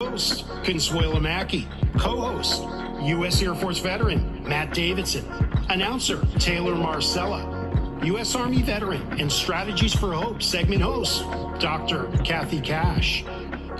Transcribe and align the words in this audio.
Host, 0.00 0.46
Consuela 0.62 1.20
Mackey. 1.20 1.66
Co-host, 1.96 2.62
U.S. 3.02 3.42
Air 3.42 3.56
Force 3.56 3.80
veteran, 3.80 4.44
Matt 4.48 4.72
Davidson. 4.72 5.24
Announcer, 5.70 6.24
Taylor 6.38 6.76
Marcella. 6.76 7.98
U.S. 8.04 8.36
Army 8.36 8.62
veteran 8.62 9.02
and 9.18 9.30
Strategies 9.30 9.92
for 9.92 10.12
Hope 10.12 10.40
segment 10.40 10.82
host, 10.82 11.24
Dr. 11.58 12.06
Kathy 12.24 12.60
Cash. 12.60 13.24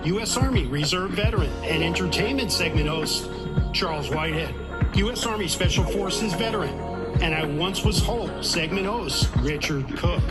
U.S. 0.05 0.37
Army 0.37 0.67
Reserve 0.67 1.13
veteran 1.13 1.51
and 1.63 1.85
entertainment 1.85 2.51
segment 2.51 2.89
host, 2.89 3.31
Charles 3.73 4.11
Whitehead. 4.11 4.97
U.S. 4.97 5.25
Army 5.25 5.47
Special 5.47 5.85
Forces 5.85 6.35
veteran 6.35 6.71
and 7.23 7.33
I 7.33 7.45
Once 7.45 7.85
Was 7.85 8.01
Whole 8.01 8.43
segment 8.43 8.89
host, 8.89 9.31
Richard 9.37 9.87
Cook. 9.97 10.23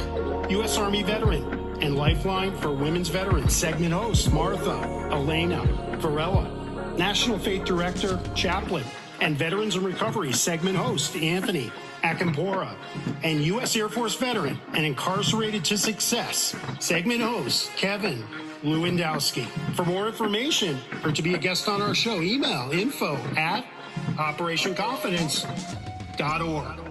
U.S. 0.49 0.77
Army 0.77 1.03
veteran 1.03 1.66
and 1.81 1.95
Lifeline 1.95 2.55
for 2.57 2.71
Women's 2.71 3.09
Veterans 3.09 3.55
segment 3.55 3.93
host, 3.93 4.31
Martha 4.33 5.09
Elena 5.11 5.63
Varela. 5.97 6.53
National 6.97 7.37
Faith 7.37 7.63
Director, 7.63 8.19
Chaplain, 8.33 8.83
and 9.21 9.37
Veterans 9.37 9.75
in 9.75 9.83
Recovery 9.83 10.33
segment 10.33 10.75
host, 10.75 11.15
Anthony 11.15 11.71
Akampora, 12.03 12.75
and 13.23 13.43
U.S. 13.43 13.75
Air 13.75 13.89
Force 13.89 14.15
veteran 14.15 14.59
and 14.73 14.85
incarcerated 14.85 15.65
to 15.65 15.77
success 15.77 16.55
segment 16.79 17.21
host, 17.21 17.69
Kevin 17.75 18.23
Lewandowski. 18.63 19.45
For 19.75 19.83
more 19.85 20.07
information 20.07 20.79
or 21.03 21.11
to 21.11 21.21
be 21.21 21.35
a 21.35 21.37
guest 21.37 21.67
on 21.67 21.81
our 21.81 21.93
show, 21.93 22.21
email 22.21 22.71
info 22.71 23.17
at 23.35 23.65
operationconfidence.org. 24.15 26.86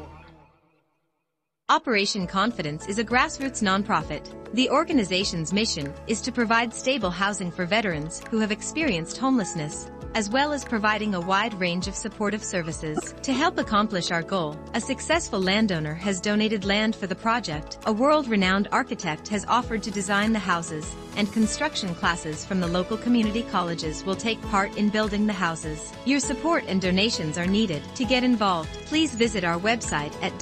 Operation 1.69 2.29
Confidence 2.29 2.87
is 2.87 3.01
a 3.01 3.05
grassroots 3.05 3.61
nonprofit. 3.61 4.33
The 4.55 4.71
organization's 4.71 5.53
mission 5.53 5.93
is 6.07 6.21
to 6.21 6.31
provide 6.31 6.73
stable 6.73 7.11
housing 7.11 7.51
for 7.51 7.67
veterans 7.67 8.23
who 8.31 8.39
have 8.39 8.53
experienced 8.53 9.19
homelessness 9.19 9.91
as 10.17 10.31
well 10.31 10.53
as 10.55 10.65
providing 10.65 11.15
a 11.15 11.21
wide 11.21 11.53
range 11.61 11.89
of 11.89 11.95
supportive 11.95 12.43
services. 12.43 13.15
To 13.21 13.35
help 13.35 13.59
accomplish 13.59 14.11
our 14.11 14.23
goal, 14.23 14.59
a 14.73 14.81
successful 14.81 15.39
landowner 15.39 15.93
has 15.93 16.23
donated 16.23 16.65
land 16.65 16.97
for 16.97 17.07
the 17.07 17.15
project, 17.15 17.77
a 17.85 17.93
world-renowned 17.93 18.69
architect 18.73 19.29
has 19.29 19.45
offered 19.47 19.83
to 19.83 19.91
design 19.91 20.33
the 20.33 20.39
houses, 20.39 20.91
and 21.17 21.31
construction 21.35 21.95
classes 21.95 22.47
from 22.47 22.61
the 22.61 22.67
local 22.67 22.97
community 22.97 23.43
colleges 23.43 24.05
will 24.07 24.15
take 24.15 24.41
part 24.49 24.75
in 24.79 24.89
building 24.89 25.27
the 25.27 25.35
houses. 25.35 25.93
Your 26.07 26.21
support 26.21 26.65
and 26.67 26.81
donations 26.81 27.37
are 27.37 27.47
needed. 27.47 27.83
To 27.97 28.07
get 28.07 28.25
involved, 28.25 28.71
please 28.87 29.15
visit 29.15 29.45
our 29.45 29.59
website 29.59 30.15
at 30.23 30.39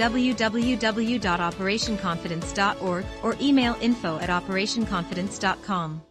www.operationconfidence.org 1.18 3.04
or 3.22 3.36
email 3.40 3.76
info 3.80 4.18
at 4.18 4.28
operationconfidence.com. 4.28 6.02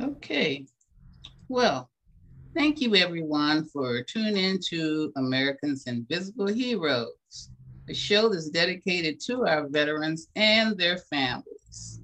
Okay. 0.00 0.66
Well, 1.48 1.90
thank 2.54 2.80
you 2.80 2.96
everyone 2.96 3.66
for 3.66 4.02
tuning 4.02 4.36
in 4.36 4.60
to 4.68 5.12
America's 5.16 5.84
Invisible 5.86 6.46
Heroes, 6.46 7.50
a 7.88 7.94
show 7.94 8.28
that's 8.28 8.48
dedicated 8.48 9.20
to 9.26 9.46
our 9.46 9.68
veterans 9.68 10.28
and 10.36 10.78
their 10.78 10.96
families. 10.96 12.00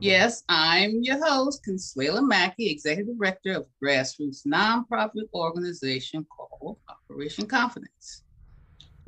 Yes, 0.00 0.44
I'm 0.48 1.02
your 1.02 1.18
host, 1.26 1.66
Consuela 1.68 2.24
Mackey, 2.26 2.70
Executive 2.70 3.18
Director 3.18 3.54
of 3.54 3.66
grassroots 3.82 4.46
nonprofit 4.46 5.28
organization 5.34 6.24
called 6.24 6.78
Operation 6.88 7.46
Confidence. 7.46 8.22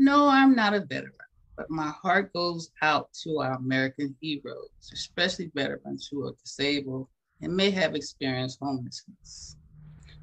No, 0.03 0.29
I'm 0.29 0.57
not 0.57 0.73
a 0.73 0.81
veteran, 0.81 1.13
but 1.59 1.69
my 1.69 1.89
heart 1.89 2.33
goes 2.33 2.71
out 2.81 3.13
to 3.23 3.41
our 3.41 3.53
American 3.57 4.17
heroes, 4.23 4.71
especially 4.95 5.53
veterans 5.55 6.09
who 6.11 6.27
are 6.27 6.33
disabled 6.43 7.07
and 7.43 7.55
may 7.55 7.71
have 7.71 7.95
experienced 7.95 8.61
homelessness. 8.63 9.57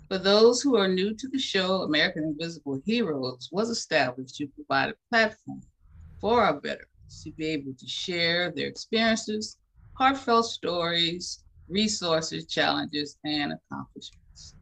For 0.08 0.18
those 0.18 0.64
who 0.64 0.78
are 0.78 0.88
new 0.88 1.14
to 1.14 1.28
the 1.28 1.38
show, 1.38 1.84
American 1.84 2.24
Invisible 2.24 2.82
Heroes 2.88 3.50
was 3.52 3.70
established 3.70 4.38
to 4.38 4.48
provide 4.48 4.90
a 4.90 4.96
platform 5.12 5.62
for 6.20 6.42
our 6.42 6.60
veterans 6.60 7.22
to 7.24 7.32
be 7.34 7.46
able 7.50 7.76
to 7.78 7.88
share 7.88 8.50
their 8.50 8.66
experiences, 8.66 9.58
heartfelt 9.94 10.48
stories, 10.48 11.44
resources, 11.70 12.48
challenges, 12.48 13.16
and 13.24 13.54
accomplishments. 13.54 14.56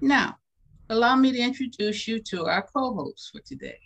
Now, 0.00 0.38
allow 0.88 1.14
me 1.14 1.30
to 1.30 1.38
introduce 1.38 2.08
you 2.08 2.20
to 2.30 2.46
our 2.46 2.66
co-hosts 2.74 3.30
for 3.30 3.40
today. 3.46 3.78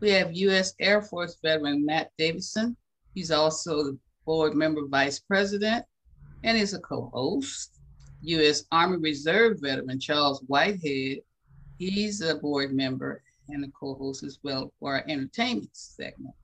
We 0.00 0.10
have 0.10 0.34
U.S. 0.34 0.74
Air 0.80 1.02
Force 1.02 1.38
veteran 1.42 1.84
Matt 1.84 2.10
Davidson. 2.18 2.76
He's 3.14 3.30
also 3.30 3.84
the 3.84 3.98
board 4.24 4.54
member 4.54 4.86
vice 4.86 5.20
president 5.20 5.84
and 6.42 6.58
is 6.58 6.74
a 6.74 6.80
co-host. 6.80 7.80
U.S. 8.22 8.64
Army 8.72 8.96
Reserve 8.98 9.60
veteran 9.60 10.00
Charles 10.00 10.42
Whitehead, 10.46 11.18
he's 11.78 12.20
a 12.22 12.36
board 12.36 12.72
member 12.72 13.22
and 13.48 13.64
a 13.64 13.68
co-host 13.78 14.22
as 14.22 14.38
well 14.42 14.72
for 14.80 14.94
our 14.94 15.04
entertainment 15.08 15.76
segment. 15.76 16.34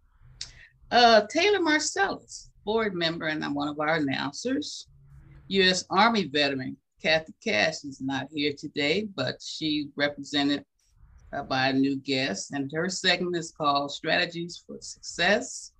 Uh, 0.90 1.22
Taylor 1.30 1.60
Marcellus, 1.60 2.50
board 2.64 2.94
member 2.94 3.28
and 3.28 3.44
I'm 3.44 3.54
one 3.54 3.68
of 3.68 3.80
our 3.80 3.96
announcers. 3.96 4.88
U.S. 5.48 5.84
Army 5.90 6.26
veteran 6.26 6.76
Kathy 7.02 7.32
Cash 7.42 7.84
is 7.84 8.00
not 8.00 8.28
here 8.30 8.52
today, 8.56 9.08
but 9.14 9.40
she 9.42 9.88
represented 9.96 10.64
Uh, 11.32 11.44
by 11.44 11.68
a 11.68 11.72
new 11.72 11.96
guest, 11.96 12.50
and 12.50 12.72
her 12.74 12.88
segment 12.88 13.36
is 13.36 13.52
called 13.52 13.92
Strategies 13.92 14.64
for 14.66 14.78
Success. 14.80 15.70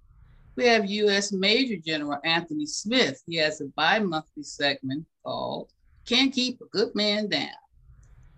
We 0.56 0.64
have 0.66 0.88
U.S. 0.88 1.32
Major 1.32 1.74
General 1.84 2.20
Anthony 2.24 2.66
Smith. 2.66 3.20
He 3.26 3.34
has 3.36 3.60
a 3.60 3.64
bi-monthly 3.76 4.44
segment 4.44 5.06
called 5.24 5.72
Can't 6.06 6.32
Keep 6.32 6.60
a 6.60 6.66
Good 6.66 6.94
Man 6.94 7.28
Down. 7.28 7.48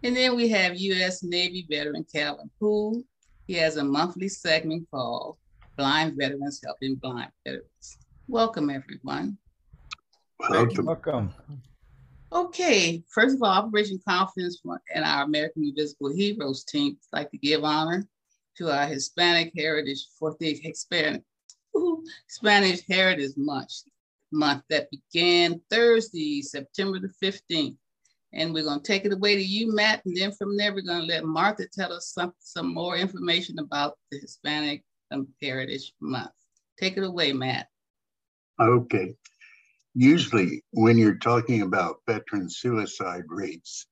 And 0.03 0.17
then 0.17 0.37
we 0.37 0.49
have 0.49 0.79
U.S. 0.79 1.23
Navy 1.23 1.67
veteran 1.71 2.07
Calvin 2.11 2.51
Poole. 2.59 3.03
He 3.47 3.55
has 3.55 3.77
a 3.77 3.85
monthly 3.85 4.29
segment 4.29 4.89
called 4.91 5.37
Blind 5.77 6.15
Veterans 6.19 6.63
Helping 6.65 6.95
Blind 6.95 7.31
Veterans. 7.45 7.99
Welcome, 8.27 8.71
everyone. 8.71 9.37
Welcome. 10.49 10.87
Welcome. 10.87 11.35
Okay, 12.33 13.03
first 13.09 13.37
of 13.37 13.43
all, 13.43 13.51
Operation 13.51 14.01
Confidence 14.09 14.63
and 14.95 15.05
our 15.05 15.25
American 15.25 15.65
Invisible 15.65 16.11
Heroes 16.15 16.65
team 16.65 16.97
like 17.13 17.31
to 17.31 17.37
give 17.37 17.63
honor 17.63 18.07
to 18.57 18.71
our 18.71 18.87
Hispanic 18.87 19.53
Heritage 19.55 20.07
for 20.19 20.35
the 20.41 20.55
Hispanic 20.55 21.23
Spanish 22.29 22.81
Heritage 22.89 23.33
Month, 23.37 23.71
month 24.33 24.63
that 24.71 24.89
began 24.91 25.61
Thursday, 25.71 26.41
September 26.41 26.99
the 26.99 27.13
15th. 27.23 27.77
And 28.33 28.55
we're 28.55 28.65
going 28.65 28.81
to 28.81 28.87
take 28.87 29.05
it 29.05 29.13
away 29.13 29.37
to 29.37 29.43
you, 29.43 29.75
Matt. 29.75 30.03
And 30.07 30.17
then 30.17 30.33
from 30.33 30.57
there, 30.57 30.73
we're 30.73 30.81
going 30.81 31.03
to 31.03 31.07
let 31.07 31.25
Martha 31.25 31.67
tell 31.71 31.93
us 31.93 32.09
some, 32.15 32.33
some 32.39 32.73
more 32.73 32.97
information 32.97 33.59
about 33.59 33.99
the 34.11 34.19
Hispanic 34.19 34.83
um, 35.11 35.29
Heritage 35.43 35.93
Month. 36.01 36.31
Take 36.79 36.97
it 36.97 37.05
away, 37.05 37.35
Matt. 37.35 37.69
Okay. 38.59 39.15
Usually, 39.95 40.65
when 40.71 40.97
you're 40.97 41.19
talking 41.19 41.63
about 41.63 42.01
veteran 42.07 42.49
suicide 42.49 43.25
rates, 43.29 43.87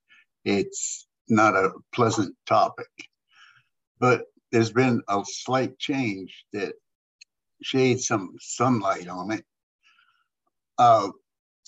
it's 0.45 1.07
not 1.29 1.55
a 1.55 1.73
pleasant 1.93 2.35
topic. 2.47 2.89
But 3.99 4.25
there's 4.51 4.73
been 4.73 5.03
a 5.09 5.23
slight 5.25 5.79
change 5.79 6.45
that 6.53 6.75
shades 7.63 8.07
some 8.07 8.37
sunlight 8.41 9.09
on 9.09 9.31
it. 9.33 9.45
Uh, 10.79 11.11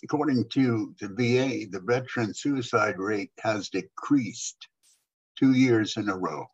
according 0.02 0.48
to 0.48 0.94
the 0.98 1.08
VA, 1.08 1.66
the 1.70 1.82
veteran 1.84 2.32
suicide 2.32 2.98
rate 2.98 3.32
has 3.40 3.68
decreased 3.68 4.68
two 5.38 5.52
years 5.52 5.96
in 5.98 6.08
a 6.08 6.16
row, 6.16 6.46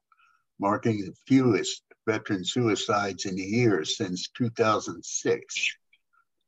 marking 0.58 1.00
the 1.00 1.14
fewest 1.26 1.82
veteran 2.06 2.44
suicides 2.44 3.24
in 3.24 3.38
a 3.38 3.42
year 3.42 3.84
since 3.84 4.28
2006. 4.36 5.76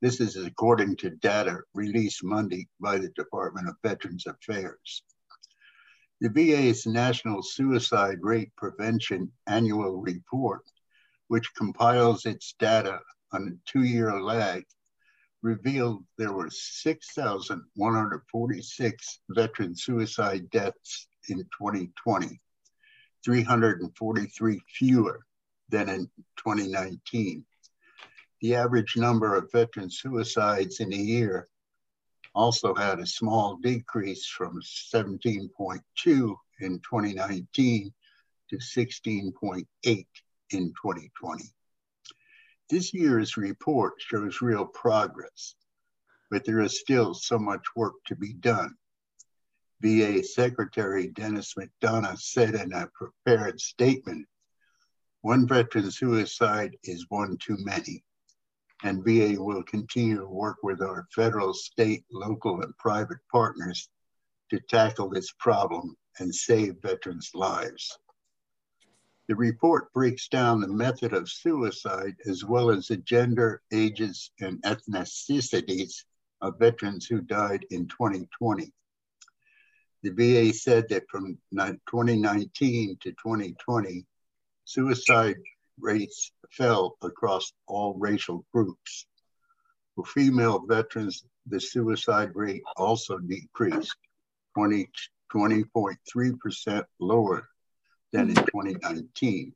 This 0.01 0.21
is 0.21 0.37
according 0.37 0.97
to 0.97 1.11
data 1.11 1.61
released 1.75 2.25
Monday 2.25 2.69
by 2.81 2.99
the 2.99 3.11
Department 3.11 3.69
of 3.69 3.77
Veterans 3.83 4.27
Affairs. 4.27 5.03
The 6.21 6.31
VA's 6.31 6.87
National 6.87 7.43
Suicide 7.43 8.19
Rate 8.21 8.53
Prevention 8.57 9.33
Annual 9.47 10.01
Report 10.01 10.63
which 11.31 11.55
compiles 11.55 12.27
its 12.27 12.55
data 12.59 12.99
on 13.33 13.47
a 13.47 13.53
two-year 13.71 14.21
lag, 14.21 14.67
revealed 15.43 16.05
there 16.19 16.33
were 16.33 16.51
6,146 16.51 19.21
veteran 19.29 19.77
suicide 19.77 20.51
deaths 20.51 21.07
in 21.29 21.39
2020, 21.57 22.41
343 23.25 24.61
fewer 24.77 25.25
than 25.69 25.89
in 25.89 26.11
2019. 26.37 27.47
The 28.41 28.55
average 28.55 28.97
number 28.97 29.35
of 29.35 29.53
veteran 29.53 29.91
suicides 29.91 30.81
in 30.81 30.93
a 30.93 30.97
year 30.97 31.49
also 32.35 32.75
had 32.75 32.99
a 32.99 33.07
small 33.07 33.57
decrease 33.57 34.27
from 34.27 34.63
17.2 34.63 36.37
in 36.61 36.81
2019 36.81 37.93
to 38.49 38.57
16.8 38.57 39.65
in 39.85 40.07
2020. 40.51 41.45
This 42.71 42.95
year's 42.95 43.37
report 43.37 43.95
shows 43.99 44.41
real 44.41 44.65
progress. 44.65 45.55
but 46.31 46.45
there 46.45 46.61
is 46.61 46.79
still 46.79 47.13
so 47.13 47.39
much 47.39 47.65
work 47.75 47.95
to 48.07 48.15
be 48.15 48.33
done. 48.33 48.77
VA 49.81 50.23
Secretary 50.23 51.09
Dennis 51.09 51.55
McDonough 51.55 52.19
said 52.19 52.55
in 52.55 52.73
a 52.73 52.89
prepared 52.95 53.61
statement, 53.61 54.27
one 55.23 55.47
veteran 55.47 55.91
suicide 55.91 56.77
is 56.85 57.07
one 57.09 57.37
too 57.39 57.57
many, 57.59 58.05
and 58.83 59.05
VA 59.05 59.35
will 59.39 59.63
continue 59.63 60.19
to 60.19 60.27
work 60.27 60.59
with 60.63 60.81
our 60.81 61.07
federal, 61.15 61.53
state, 61.53 62.05
local, 62.11 62.63
and 62.63 62.77
private 62.79 63.19
partners 63.31 63.89
to 64.51 64.61
tackle 64.69 65.09
this 65.09 65.33
problem 65.39 65.97
and 66.19 66.35
save 66.35 66.77
veterans' 66.83 67.31
lives. 67.35 67.99
The 69.29 69.37
report 69.37 69.93
breaks 69.93 70.29
down 70.29 70.61
the 70.61 70.69
method 70.69 71.13
of 71.13 71.31
suicide 71.31 72.17
as 72.27 72.45
well 72.45 72.71
as 72.71 72.89
the 72.89 72.97
gender, 72.97 73.63
ages, 73.73 74.33
and 74.41 74.61
ethnicities 74.63 76.05
of 76.41 76.59
veterans 76.59 77.07
who 77.07 77.21
died 77.21 77.65
in 77.71 77.87
2020. 77.87 78.73
The 80.03 80.11
VA 80.11 80.53
said 80.53 80.89
that 80.89 81.09
from 81.09 81.39
2019 81.53 82.97
to 83.03 83.11
2020, 83.11 84.07
suicide 84.65 85.37
rates 85.81 86.33
fell 86.51 86.97
across 87.03 87.53
all 87.67 87.95
racial 87.99 88.45
groups. 88.53 89.07
For 89.95 90.05
female 90.05 90.65
veterans, 90.67 91.25
the 91.47 91.61
suicide 91.61 92.31
rate 92.35 92.63
also 92.77 93.19
decreased, 93.19 93.97
20, 94.55 94.89
20.3% 95.33 96.85
lower 96.99 97.49
than 98.13 98.29
in 98.31 98.35
2019. 98.35 99.55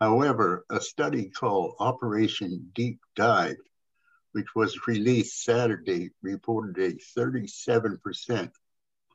However, 0.00 0.64
a 0.70 0.80
study 0.80 1.28
called 1.28 1.74
Operation 1.78 2.70
Deep 2.74 3.00
Dive, 3.16 3.58
which 4.32 4.54
was 4.54 4.86
released 4.86 5.44
Saturday, 5.44 6.10
reported 6.22 6.78
a 6.78 7.18
37% 7.18 8.50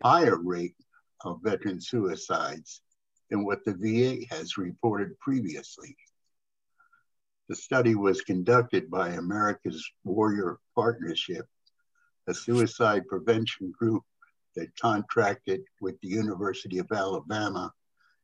higher 0.04 0.38
rate 0.38 0.76
of 1.24 1.42
veteran 1.42 1.82
suicides 1.82 2.82
than 3.30 3.46
what 3.46 3.64
the 3.66 3.74
VA 3.74 4.26
has 4.34 4.58
reported 4.58 5.20
previously. 5.20 5.96
The 7.48 7.56
study 7.56 7.96
was 7.96 8.22
conducted 8.22 8.90
by 8.90 9.10
America's 9.10 9.88
Warrior 10.04 10.58
Partnership, 10.74 11.46
a 12.28 12.34
suicide 12.34 13.08
prevention 13.08 13.72
group 13.72 14.04
that 14.56 14.76
contracted 14.80 15.62
with 15.82 16.00
the 16.02 16.08
University 16.08 16.80
of 16.80 16.92
Alabama 16.92 17.72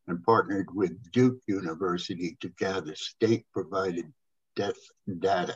and 0.07 0.23
partnered 0.23 0.73
with 0.73 1.11
Duke 1.11 1.39
University 1.47 2.37
to 2.41 2.49
gather 2.49 2.95
state 2.95 3.45
provided 3.53 4.11
death 4.55 4.79
data. 5.19 5.55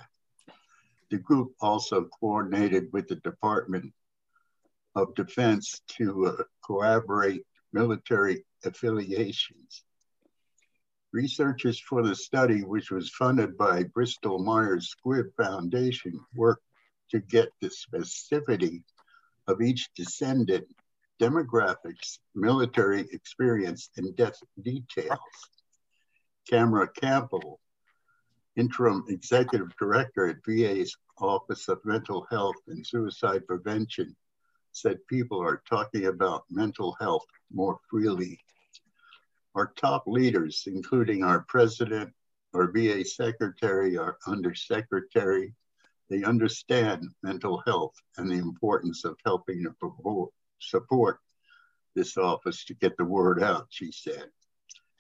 The 1.10 1.18
group 1.18 1.54
also 1.60 2.06
coordinated 2.20 2.90
with 2.94 3.08
the 3.08 3.16
Department 3.18 3.94
of 4.96 5.16
Defense 5.16 5.82
to 5.98 6.28
uh, 6.28 6.44
corroborate 6.64 7.46
military 7.74 8.46
affiliations. 8.66 9.84
Researchers 11.14 11.80
for 11.80 12.04
the 12.04 12.16
study, 12.16 12.62
which 12.64 12.92
was 12.92 13.10
funded 13.10 13.58
by 13.58 13.84
Bristol 13.84 14.40
Myers 14.40 14.94
Squibb 14.94 15.34
Foundation, 15.38 16.20
worked 16.36 16.66
to 17.12 17.20
get 17.20 17.50
the 17.62 17.70
specificity 17.70 18.84
of 19.48 19.62
each 19.62 19.90
descendant, 19.96 20.66
demographics, 21.22 22.20
military 22.34 23.08
experience, 23.12 23.90
and 23.96 24.16
death 24.16 24.38
details. 24.62 25.20
Tamara 26.48 26.90
Campbell, 26.90 27.60
interim 28.56 29.04
executive 29.08 29.76
director 29.78 30.28
at 30.28 30.44
VA's 30.46 30.96
Office 31.20 31.68
of 31.70 31.80
Mental 31.86 32.28
Health 32.30 32.56
and 32.68 32.86
Suicide 32.86 33.48
Prevention, 33.48 34.16
said 34.72 34.98
people 35.08 35.42
are 35.42 35.64
talking 35.70 36.08
about 36.08 36.44
mental 36.50 36.96
health 37.00 37.26
more 37.52 37.80
freely. 37.90 38.40
Our 39.56 39.72
top 39.78 40.04
leaders, 40.06 40.64
including 40.68 41.24
our 41.24 41.46
president, 41.48 42.14
our 42.54 42.70
VA 42.74 43.06
secretary, 43.06 43.98
our 43.98 44.18
undersecretary, 44.28 45.54
they 46.10 46.24
understand 46.24 47.08
mental 47.24 47.64
health 47.66 47.96
and 48.18 48.30
the 48.30 48.36
importance 48.36 49.06
of 49.06 49.18
helping 49.26 49.64
to 49.64 50.32
support 50.60 51.20
this 51.96 52.18
office 52.18 52.66
to 52.66 52.74
get 52.74 52.98
the 52.98 53.06
word 53.06 53.42
out, 53.42 53.68
she 53.70 53.94
said. 53.94 54.26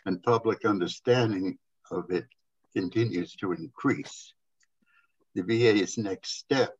And 0.06 0.24
public 0.24 0.64
understanding 0.64 1.58
of 1.92 2.10
it 2.10 2.26
continues 2.74 3.36
to 3.36 3.52
increase. 3.52 4.34
The 5.34 5.44
VA's 5.44 5.98
next 5.98 6.38
step 6.38 6.78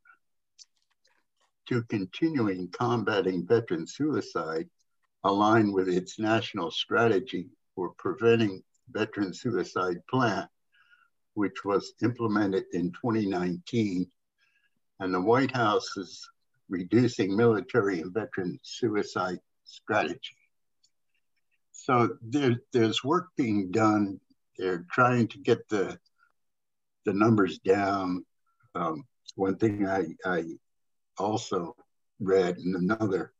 to 1.68 1.84
continuing 1.84 2.70
combating 2.70 3.46
veteran 3.46 3.86
suicide 3.86 4.70
align 5.26 5.74
with 5.74 5.90
its 5.90 6.18
national 6.18 6.72
strategy 6.72 7.50
for 7.76 7.92
preventing 7.98 8.64
veteran 8.92 9.34
suicide 9.34 9.98
plan, 10.10 10.48
which 11.34 11.66
was 11.66 11.94
implemented 12.02 12.64
in 12.74 12.92
2019. 12.94 14.10
And 15.00 15.14
the 15.14 15.22
White 15.22 15.52
House 15.52 15.98
is 15.98 16.28
reducing 16.70 17.36
military 17.36 18.02
and 18.02 18.14
veteran 18.14 18.58
suicide 18.64 19.40
strategy. 19.66 20.38
So 21.72 22.18
there, 22.22 22.62
there's 22.72 23.04
work 23.04 23.28
being 23.36 23.72
done. 23.72 24.20
They're 24.58 24.86
trying 24.92 25.28
to 25.30 25.38
get 25.40 25.68
the, 25.70 26.00
the 27.06 27.14
numbers 27.14 27.60
down. 27.60 28.26
Um, 28.74 29.04
one 29.36 29.58
thing 29.58 29.86
I, 29.86 30.06
I 30.26 30.44
also 31.18 31.76
read 32.20 32.58
in 32.58 32.76
another 32.76 33.34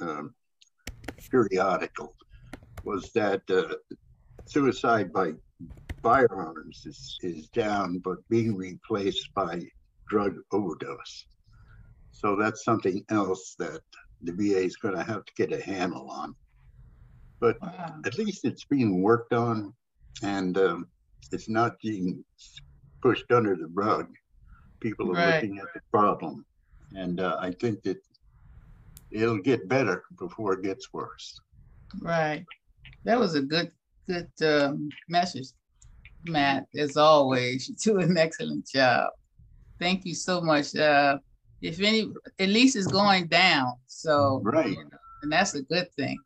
um, 0.00 0.34
periodical 1.30 2.14
was 2.84 3.10
that 3.14 3.42
uh, 3.50 3.74
suicide 4.46 5.12
by 5.12 5.32
firearms 6.02 6.84
is, 6.86 7.18
is 7.22 7.48
down, 7.48 7.98
but 7.98 8.26
being 8.28 8.56
replaced 8.56 9.32
by 9.34 9.62
drug 10.08 10.36
overdose. 10.52 11.26
So 12.12 12.36
that's 12.36 12.64
something 12.64 13.04
else 13.10 13.56
that 13.58 13.80
the 14.22 14.32
VA 14.32 14.64
is 14.64 14.76
going 14.76 14.96
to 14.96 15.02
have 15.02 15.24
to 15.24 15.32
get 15.36 15.52
a 15.52 15.62
handle 15.62 16.10
on. 16.10 16.34
But 17.40 17.60
wow. 17.60 17.96
at 18.04 18.18
least 18.18 18.44
it's 18.44 18.64
being 18.64 19.02
worked 19.02 19.32
on 19.32 19.74
and 20.22 20.56
um, 20.58 20.86
it's 21.32 21.48
not 21.48 21.80
being 21.82 22.24
pushed 23.02 23.30
under 23.32 23.56
the 23.56 23.66
rug 23.74 24.06
people 24.84 25.10
are 25.10 25.14
right. 25.14 25.34
looking 25.42 25.58
at 25.58 25.72
the 25.74 25.80
problem. 25.90 26.44
And 26.92 27.18
uh, 27.18 27.36
I 27.40 27.50
think 27.52 27.82
that 27.84 27.96
it'll 29.10 29.38
get 29.38 29.66
better 29.66 30.04
before 30.18 30.52
it 30.52 30.62
gets 30.62 30.92
worse. 30.92 31.40
Right. 32.02 32.44
That 33.04 33.18
was 33.18 33.34
a 33.34 33.42
good, 33.42 33.70
good 34.06 34.30
um, 34.42 34.88
message, 35.08 35.48
Matt. 36.24 36.66
As 36.76 36.96
always, 36.96 37.68
you 37.68 37.74
do 37.76 37.98
an 37.98 38.16
excellent 38.16 38.66
job. 38.66 39.10
Thank 39.78 40.04
you 40.04 40.14
so 40.14 40.40
much. 40.40 40.74
Uh, 40.74 41.18
if 41.60 41.80
any, 41.80 42.12
at 42.38 42.48
least 42.48 42.76
it's 42.76 42.86
going 42.86 43.26
down. 43.26 43.72
So, 43.86 44.40
right. 44.44 44.70
You 44.70 44.84
know, 44.84 44.98
and 45.22 45.32
that's 45.32 45.54
a 45.54 45.62
good 45.62 45.90
thing. 45.94 46.18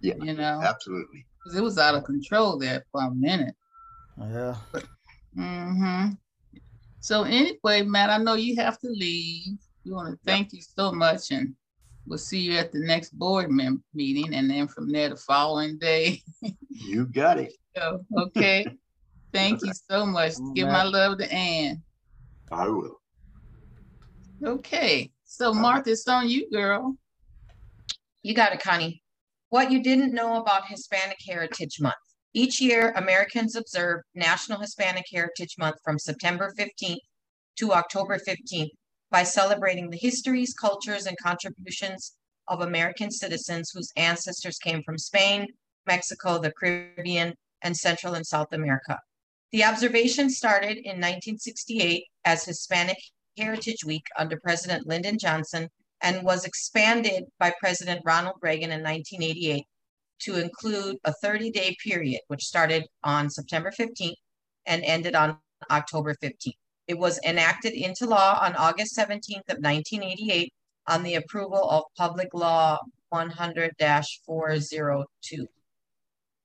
Yeah. 0.00 0.14
You 0.22 0.34
know, 0.34 0.60
absolutely. 0.62 1.26
Because 1.42 1.58
It 1.58 1.62
was 1.62 1.78
out 1.78 1.94
of 1.94 2.04
control 2.04 2.58
there 2.58 2.84
for 2.92 3.02
a 3.02 3.10
minute. 3.10 3.54
Yeah. 4.18 4.56
Mm-hmm. 5.36 6.12
So 7.00 7.22
anyway, 7.24 7.82
Matt, 7.82 8.10
I 8.10 8.18
know 8.18 8.34
you 8.34 8.56
have 8.56 8.78
to 8.80 8.88
leave. 8.88 9.58
We 9.84 9.92
want 9.92 10.12
to 10.12 10.18
thank 10.24 10.46
yep. 10.46 10.54
you 10.54 10.62
so 10.62 10.90
much, 10.90 11.30
and 11.30 11.54
we'll 12.06 12.18
see 12.18 12.38
you 12.38 12.56
at 12.56 12.72
the 12.72 12.78
next 12.78 13.10
board 13.10 13.50
mem- 13.50 13.84
meeting, 13.94 14.34
and 14.34 14.50
then 14.50 14.68
from 14.68 14.90
there 14.90 15.08
the 15.08 15.16
following 15.16 15.78
day. 15.78 16.22
you 16.70 17.06
got 17.06 17.38
it. 17.38 17.52
So, 17.76 18.00
okay. 18.18 18.66
thank 19.34 19.62
you 19.62 19.70
so 19.90 20.06
much. 20.06 20.32
Give 20.54 20.66
my 20.66 20.84
love 20.84 21.18
to 21.18 21.30
Ann. 21.30 21.82
I 22.50 22.68
will. 22.68 23.02
Okay. 24.42 25.10
So 25.24 25.52
Martha, 25.52 25.90
it's 25.90 26.08
on 26.08 26.26
you, 26.26 26.50
girl. 26.50 26.96
You 28.22 28.34
got 28.34 28.54
it, 28.54 28.62
Connie. 28.62 29.02
What 29.50 29.70
you 29.70 29.82
didn't 29.82 30.14
know 30.14 30.40
about 30.40 30.68
Hispanic 30.68 31.18
Heritage 31.28 31.78
Month. 31.82 31.96
Each 32.32 32.62
year, 32.62 32.94
Americans 32.96 33.56
observe 33.56 34.00
National 34.14 34.58
Hispanic 34.58 35.04
Heritage 35.12 35.56
Month 35.58 35.76
from 35.84 35.98
September 35.98 36.54
15th 36.58 36.96
to 37.58 37.72
October 37.74 38.18
15th 38.26 38.70
by 39.16 39.22
celebrating 39.22 39.88
the 39.88 39.96
histories, 39.96 40.52
cultures, 40.52 41.06
and 41.06 41.16
contributions 41.16 42.16
of 42.48 42.60
American 42.60 43.10
citizens 43.10 43.70
whose 43.70 43.90
ancestors 43.96 44.58
came 44.58 44.82
from 44.82 44.98
Spain, 44.98 45.46
Mexico, 45.86 46.38
the 46.38 46.52
Caribbean, 46.52 47.32
and 47.62 47.74
Central 47.74 48.12
and 48.12 48.26
South 48.26 48.52
America. 48.52 49.00
The 49.52 49.64
observation 49.64 50.28
started 50.28 50.76
in 50.76 51.00
1968 51.00 52.04
as 52.26 52.44
Hispanic 52.44 52.98
Heritage 53.38 53.86
Week 53.86 54.04
under 54.18 54.38
President 54.38 54.86
Lyndon 54.86 55.16
Johnson 55.18 55.70
and 56.02 56.22
was 56.22 56.44
expanded 56.44 57.24
by 57.38 57.54
President 57.58 58.02
Ronald 58.04 58.36
Reagan 58.42 58.70
in 58.70 58.82
1988 58.82 59.64
to 60.24 60.36
include 60.36 60.96
a 61.04 61.14
30 61.22 61.52
day 61.52 61.74
period, 61.82 62.20
which 62.28 62.44
started 62.44 62.84
on 63.02 63.30
September 63.30 63.70
15th 63.70 64.20
and 64.66 64.84
ended 64.84 65.14
on 65.14 65.38
October 65.70 66.14
15th. 66.22 66.52
It 66.86 66.98
was 66.98 67.18
enacted 67.24 67.72
into 67.72 68.06
law 68.06 68.38
on 68.40 68.54
August 68.54 68.96
17th 68.96 69.48
of 69.48 69.58
1988 69.58 70.52
on 70.86 71.02
the 71.02 71.16
approval 71.16 71.68
of 71.68 71.82
Public 71.96 72.28
Law 72.32 72.78
100-402. 73.12 75.04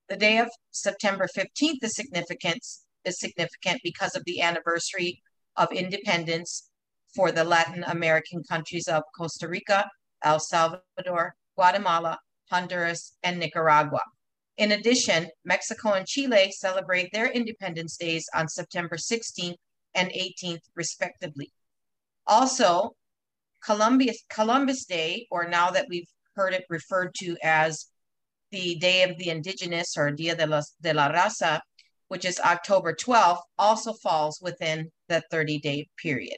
The 0.08 0.16
day 0.16 0.38
of 0.38 0.50
September 0.72 1.28
15th 1.36 1.78
is 1.82 1.94
significant, 1.94 2.66
is 3.04 3.20
significant 3.20 3.82
because 3.84 4.16
of 4.16 4.24
the 4.24 4.42
anniversary 4.42 5.22
of 5.56 5.70
independence 5.70 6.70
for 7.14 7.30
the 7.30 7.44
Latin 7.44 7.84
American 7.84 8.42
countries 8.42 8.88
of 8.88 9.04
Costa 9.16 9.46
Rica, 9.46 9.88
El 10.24 10.40
Salvador, 10.40 11.36
Guatemala, 11.54 12.18
Honduras, 12.50 13.14
and 13.22 13.38
Nicaragua. 13.38 14.00
In 14.56 14.72
addition, 14.72 15.28
Mexico 15.44 15.92
and 15.92 16.06
Chile 16.06 16.52
celebrate 16.52 17.12
their 17.12 17.30
Independence 17.30 17.96
Days 17.96 18.28
on 18.34 18.48
September 18.48 18.96
16th 18.96 19.56
and 19.94 20.10
18th, 20.10 20.62
respectively. 20.74 21.52
Also, 22.26 22.94
Columbus, 23.64 24.24
Columbus 24.28 24.84
Day, 24.84 25.26
or 25.30 25.48
now 25.48 25.70
that 25.70 25.86
we've 25.88 26.08
heard 26.34 26.54
it 26.54 26.64
referred 26.68 27.14
to 27.16 27.36
as 27.42 27.86
the 28.50 28.74
Day 28.76 29.02
of 29.02 29.16
the 29.18 29.30
Indigenous 29.30 29.96
or 29.96 30.10
Dia 30.10 30.34
de, 30.36 30.46
los, 30.46 30.74
de 30.82 30.92
la 30.92 31.10
Raza, 31.10 31.60
which 32.08 32.24
is 32.24 32.40
October 32.40 32.92
12th, 32.92 33.40
also 33.58 33.92
falls 33.94 34.38
within 34.42 34.90
the 35.08 35.22
30 35.30 35.58
day 35.60 35.88
period. 35.96 36.36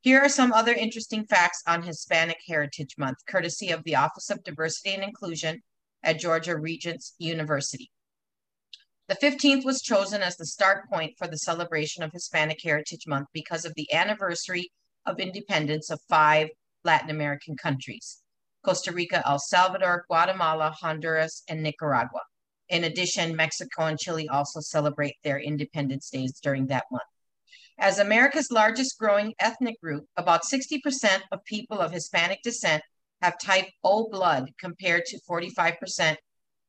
Here 0.00 0.20
are 0.20 0.28
some 0.28 0.52
other 0.52 0.72
interesting 0.72 1.26
facts 1.26 1.62
on 1.66 1.82
Hispanic 1.82 2.38
Heritage 2.46 2.94
Month, 2.96 3.18
courtesy 3.26 3.70
of 3.70 3.82
the 3.84 3.96
Office 3.96 4.30
of 4.30 4.42
Diversity 4.44 4.94
and 4.94 5.02
Inclusion 5.02 5.62
at 6.02 6.20
Georgia 6.20 6.56
Regents 6.56 7.14
University. 7.18 7.90
The 9.08 9.14
15th 9.14 9.64
was 9.64 9.82
chosen 9.82 10.20
as 10.20 10.36
the 10.36 10.44
start 10.44 10.90
point 10.90 11.16
for 11.16 11.28
the 11.28 11.38
celebration 11.38 12.02
of 12.02 12.10
Hispanic 12.10 12.58
Heritage 12.60 13.06
Month 13.06 13.28
because 13.32 13.64
of 13.64 13.72
the 13.76 13.92
anniversary 13.94 14.72
of 15.06 15.20
independence 15.20 15.90
of 15.90 16.00
five 16.08 16.48
Latin 16.82 17.10
American 17.10 17.56
countries 17.56 18.20
Costa 18.64 18.90
Rica, 18.90 19.22
El 19.24 19.38
Salvador, 19.38 20.06
Guatemala, 20.08 20.74
Honduras, 20.80 21.44
and 21.48 21.62
Nicaragua. 21.62 22.22
In 22.68 22.82
addition, 22.82 23.36
Mexico 23.36 23.84
and 23.84 23.96
Chile 23.96 24.28
also 24.28 24.58
celebrate 24.58 25.14
their 25.22 25.38
independence 25.38 26.10
days 26.10 26.40
during 26.42 26.66
that 26.66 26.86
month. 26.90 27.04
As 27.78 28.00
America's 28.00 28.50
largest 28.50 28.98
growing 28.98 29.34
ethnic 29.38 29.80
group, 29.80 30.06
about 30.16 30.42
60% 30.42 31.20
of 31.30 31.44
people 31.44 31.78
of 31.78 31.92
Hispanic 31.92 32.42
descent 32.42 32.82
have 33.22 33.38
type 33.38 33.68
O 33.84 34.08
blood 34.08 34.50
compared 34.58 35.04
to 35.04 35.20
45% 35.30 36.16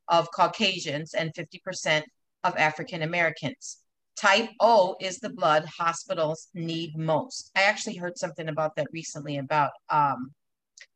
of 0.07 0.29
Caucasians 0.31 1.15
and 1.15 1.33
50% 1.33 2.03
of 2.43 2.55
African 2.57 3.01
Americans. 3.01 3.77
Type 4.15 4.49
O 4.59 4.95
is 4.99 5.19
the 5.19 5.29
blood 5.29 5.65
hospitals 5.65 6.47
need 6.53 6.97
most. 6.97 7.51
I 7.55 7.63
actually 7.63 7.97
heard 7.97 8.17
something 8.17 8.49
about 8.49 8.75
that 8.75 8.87
recently 8.91 9.37
about 9.37 9.71
um, 9.89 10.31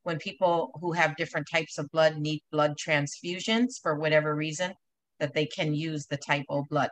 when 0.03 0.17
people 0.17 0.71
who 0.81 0.91
have 0.93 1.15
different 1.15 1.47
types 1.51 1.77
of 1.77 1.91
blood 1.91 2.17
need 2.17 2.41
blood 2.51 2.75
transfusions 2.77 3.79
for 3.81 3.95
whatever 3.95 4.35
reason, 4.35 4.73
that 5.19 5.33
they 5.33 5.45
can 5.45 5.73
use 5.73 6.07
the 6.07 6.17
type 6.17 6.45
O 6.49 6.63
blood. 6.63 6.89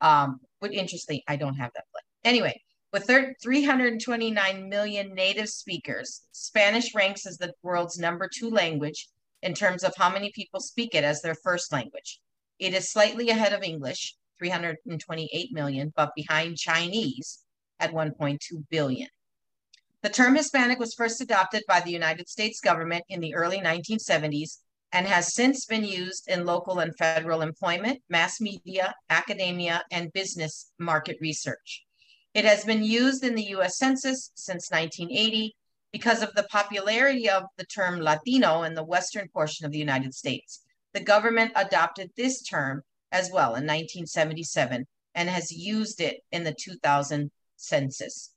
Um, 0.00 0.40
but 0.60 0.72
interestingly, 0.72 1.22
I 1.28 1.36
don't 1.36 1.56
have 1.56 1.70
that 1.74 1.84
blood. 1.92 2.02
Anyway, 2.24 2.60
with 2.92 3.04
329 3.04 4.68
million 4.68 5.14
native 5.14 5.48
speakers, 5.48 6.22
Spanish 6.32 6.94
ranks 6.94 7.26
as 7.26 7.36
the 7.36 7.52
world's 7.62 7.98
number 7.98 8.28
two 8.32 8.48
language 8.48 9.08
in 9.42 9.52
terms 9.52 9.84
of 9.84 9.92
how 9.96 10.10
many 10.10 10.32
people 10.34 10.60
speak 10.60 10.94
it 10.94 11.04
as 11.04 11.20
their 11.20 11.34
first 11.34 11.70
language. 11.72 12.20
It 12.58 12.74
is 12.74 12.90
slightly 12.90 13.30
ahead 13.30 13.52
of 13.52 13.62
English, 13.62 14.16
328 14.38 15.52
million, 15.52 15.92
but 15.94 16.14
behind 16.14 16.56
Chinese 16.56 17.40
at 17.80 17.92
1.2 17.92 18.38
billion. 18.70 19.08
The 20.02 20.08
term 20.08 20.36
Hispanic 20.36 20.78
was 20.78 20.94
first 20.94 21.20
adopted 21.20 21.64
by 21.66 21.80
the 21.80 21.90
United 21.90 22.28
States 22.28 22.60
government 22.60 23.04
in 23.08 23.20
the 23.20 23.34
early 23.34 23.58
1970s 23.58 24.58
and 24.92 25.06
has 25.06 25.34
since 25.34 25.66
been 25.66 25.84
used 25.84 26.28
in 26.28 26.46
local 26.46 26.78
and 26.78 26.96
federal 26.96 27.42
employment, 27.42 28.00
mass 28.08 28.40
media, 28.40 28.94
academia, 29.10 29.84
and 29.90 30.12
business 30.12 30.70
market 30.78 31.18
research. 31.20 31.84
It 32.32 32.44
has 32.44 32.64
been 32.64 32.84
used 32.84 33.24
in 33.24 33.34
the 33.34 33.50
US 33.56 33.76
Census 33.76 34.30
since 34.34 34.70
1980 34.70 35.54
because 35.92 36.22
of 36.22 36.32
the 36.34 36.44
popularity 36.44 37.28
of 37.28 37.44
the 37.56 37.66
term 37.66 38.00
Latino 38.00 38.62
in 38.62 38.74
the 38.74 38.84
western 38.84 39.28
portion 39.28 39.66
of 39.66 39.72
the 39.72 39.78
United 39.78 40.14
States. 40.14 40.62
The 40.94 41.00
government 41.00 41.52
adopted 41.54 42.10
this 42.16 42.42
term 42.42 42.82
as 43.12 43.30
well 43.30 43.48
in 43.48 43.64
1977 43.66 44.86
and 45.14 45.28
has 45.28 45.50
used 45.50 46.00
it 46.00 46.20
in 46.30 46.44
the 46.44 46.54
2000 46.54 47.30
census. 47.56 48.32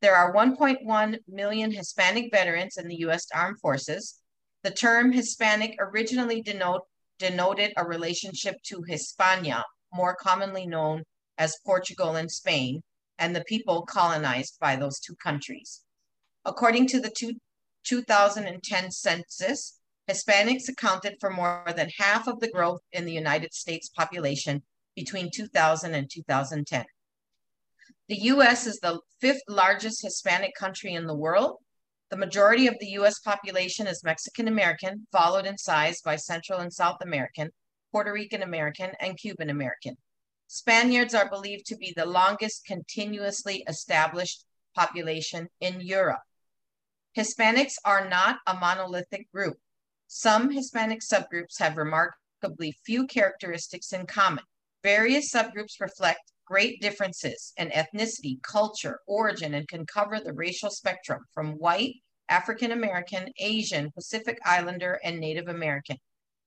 There 0.00 0.16
are 0.16 0.34
1.1 0.34 1.18
million 1.28 1.70
Hispanic 1.70 2.30
veterans 2.30 2.76
in 2.76 2.88
the 2.88 2.98
U.S. 3.00 3.26
Armed 3.34 3.60
Forces. 3.60 4.20
The 4.62 4.70
term 4.70 5.12
Hispanic 5.12 5.76
originally 5.78 6.42
denote, 6.42 6.82
denoted 7.18 7.72
a 7.76 7.86
relationship 7.86 8.56
to 8.64 8.82
Hispania, 8.86 9.64
more 9.92 10.14
commonly 10.14 10.66
known 10.66 11.04
as 11.38 11.56
Portugal 11.64 12.16
and 12.16 12.30
Spain, 12.30 12.82
and 13.18 13.34
the 13.34 13.44
people 13.44 13.82
colonized 13.82 14.58
by 14.60 14.76
those 14.76 14.98
two 15.00 15.14
countries. 15.16 15.82
According 16.44 16.88
to 16.88 17.00
the 17.00 17.10
two, 17.10 17.34
2010 17.84 18.90
census, 18.90 19.80
Hispanics 20.08 20.68
accounted 20.68 21.16
for 21.20 21.30
more 21.30 21.64
than 21.76 21.88
half 21.98 22.26
of 22.26 22.40
the 22.40 22.50
growth 22.50 22.80
in 22.92 23.04
the 23.04 23.12
United 23.12 23.54
States 23.54 23.88
population 23.88 24.62
between 24.94 25.30
2000 25.30 25.94
and 25.94 26.10
2010. 26.10 26.84
The 28.08 28.16
US 28.16 28.66
is 28.66 28.78
the 28.80 29.00
fifth 29.20 29.42
largest 29.48 30.02
Hispanic 30.02 30.54
country 30.54 30.92
in 30.92 31.06
the 31.06 31.16
world. 31.16 31.56
The 32.10 32.18
majority 32.18 32.66
of 32.66 32.76
the 32.78 32.90
US 32.98 33.18
population 33.18 33.86
is 33.86 34.04
Mexican 34.04 34.46
American, 34.46 35.06
followed 35.10 35.46
in 35.46 35.56
size 35.56 36.02
by 36.02 36.16
Central 36.16 36.60
and 36.60 36.72
South 36.72 36.98
American, 37.02 37.50
Puerto 37.90 38.12
Rican 38.12 38.42
American, 38.42 38.92
and 39.00 39.16
Cuban 39.16 39.48
American. 39.48 39.96
Spaniards 40.46 41.14
are 41.14 41.30
believed 41.30 41.64
to 41.66 41.76
be 41.76 41.94
the 41.96 42.04
longest 42.04 42.66
continuously 42.66 43.64
established 43.66 44.44
population 44.74 45.48
in 45.60 45.80
Europe. 45.80 46.20
Hispanics 47.16 47.76
are 47.84 48.08
not 48.08 48.36
a 48.46 48.54
monolithic 48.54 49.30
group. 49.32 49.56
Some 50.16 50.52
Hispanic 50.52 51.00
subgroups 51.00 51.58
have 51.58 51.76
remarkably 51.76 52.70
few 52.86 53.04
characteristics 53.08 53.92
in 53.92 54.06
common. 54.06 54.44
Various 54.84 55.32
subgroups 55.32 55.80
reflect 55.80 56.30
great 56.44 56.80
differences 56.80 57.52
in 57.56 57.70
ethnicity, 57.70 58.40
culture, 58.40 59.00
origin, 59.08 59.54
and 59.54 59.66
can 59.66 59.86
cover 59.86 60.20
the 60.20 60.32
racial 60.32 60.70
spectrum 60.70 61.24
from 61.34 61.58
white, 61.58 61.96
African 62.28 62.70
American, 62.70 63.32
Asian, 63.40 63.90
Pacific 63.90 64.38
Islander, 64.44 65.00
and 65.02 65.18
Native 65.18 65.48
American. 65.48 65.96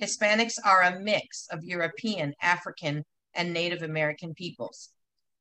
Hispanics 0.01 0.55
are 0.63 0.83
a 0.83 1.01
mix 1.01 1.47
of 1.51 1.65
European, 1.65 2.35
African, 2.41 3.03
and 3.33 3.51
Native 3.51 3.81
American 3.81 4.33
peoples. 4.33 4.93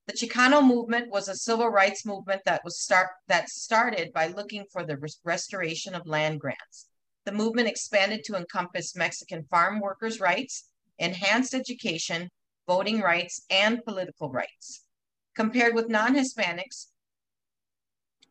The 0.09 0.15
Chicano 0.15 0.67
movement 0.67 1.13
was 1.13 1.29
a 1.29 1.37
civil 1.37 1.69
rights 1.69 2.05
movement 2.05 2.43
that 2.45 2.65
was 2.65 2.83
start 2.83 3.11
that 3.29 3.49
started 3.49 4.13
by 4.13 4.27
looking 4.27 4.65
for 4.73 4.85
the 4.85 4.99
restoration 5.23 5.95
of 5.95 6.09
land 6.09 6.41
grants. 6.41 6.89
The 7.27 7.33
movement 7.33 7.69
expanded 7.69 8.23
to 8.25 8.37
encompass 8.37 8.95
Mexican 8.95 9.43
farm 9.51 9.81
workers' 9.81 10.21
rights, 10.21 10.71
enhanced 10.99 11.55
education, 11.55 12.31
voting 12.69 13.01
rights, 13.01 13.45
and 13.51 13.85
political 13.85 14.31
rights. 14.31 14.85
Compared 15.35 15.75
with 15.75 15.89
non-Hispanics, 15.89 16.87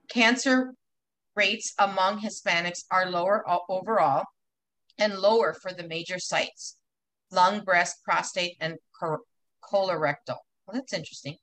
cancer 0.07 0.73
rates 1.35 1.73
among 1.77 2.21
Hispanics 2.21 2.85
are 2.89 3.11
lower 3.11 3.43
overall 3.69 4.23
and 4.97 5.19
lower 5.19 5.53
for 5.53 5.73
the 5.73 5.87
major 5.87 6.17
sites, 6.17 6.77
lung, 7.31 7.65
breast, 7.65 7.97
prostate, 8.05 8.55
and 8.61 8.77
colorectal. 9.61 10.37
Well, 10.65 10.75
that's 10.75 10.93
interesting. 10.93 11.35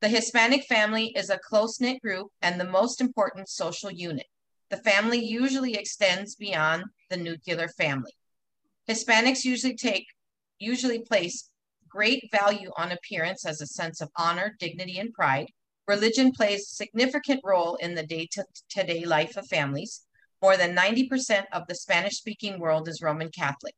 The 0.00 0.08
Hispanic 0.08 0.64
family 0.64 1.12
is 1.14 1.28
a 1.28 1.38
close-knit 1.38 2.00
group 2.00 2.28
and 2.40 2.58
the 2.58 2.64
most 2.64 3.02
important 3.02 3.50
social 3.50 3.90
unit. 3.90 4.26
The 4.74 4.90
family 4.90 5.24
usually 5.24 5.74
extends 5.74 6.34
beyond 6.34 6.86
the 7.08 7.16
nuclear 7.16 7.68
family. 7.68 8.10
Hispanics 8.88 9.44
usually 9.44 9.76
take, 9.76 10.08
usually 10.58 10.98
place 10.98 11.48
great 11.88 12.28
value 12.32 12.72
on 12.76 12.90
appearance 12.90 13.46
as 13.46 13.60
a 13.60 13.68
sense 13.68 14.00
of 14.00 14.10
honor, 14.16 14.56
dignity, 14.58 14.98
and 14.98 15.12
pride. 15.12 15.46
Religion 15.86 16.32
plays 16.32 16.62
a 16.62 16.74
significant 16.74 17.40
role 17.44 17.76
in 17.76 17.94
the 17.94 18.04
day-to-day 18.04 19.04
life 19.04 19.36
of 19.36 19.46
families. 19.46 20.06
More 20.42 20.56
than 20.56 20.74
90% 20.74 21.44
of 21.52 21.68
the 21.68 21.76
Spanish-speaking 21.76 22.58
world 22.58 22.88
is 22.88 23.00
Roman 23.00 23.30
Catholic. 23.30 23.76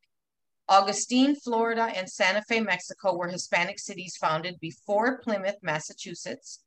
Augustine, 0.67 1.35
Florida, 1.35 1.91
and 1.95 2.09
Santa 2.09 2.41
Fe, 2.49 2.59
Mexico 2.59 3.15
were 3.15 3.27
Hispanic 3.27 3.77
cities 3.77 4.17
founded 4.19 4.59
before 4.59 5.19
Plymouth, 5.19 5.57
Massachusetts. 5.61 6.63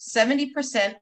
70% 0.00 0.94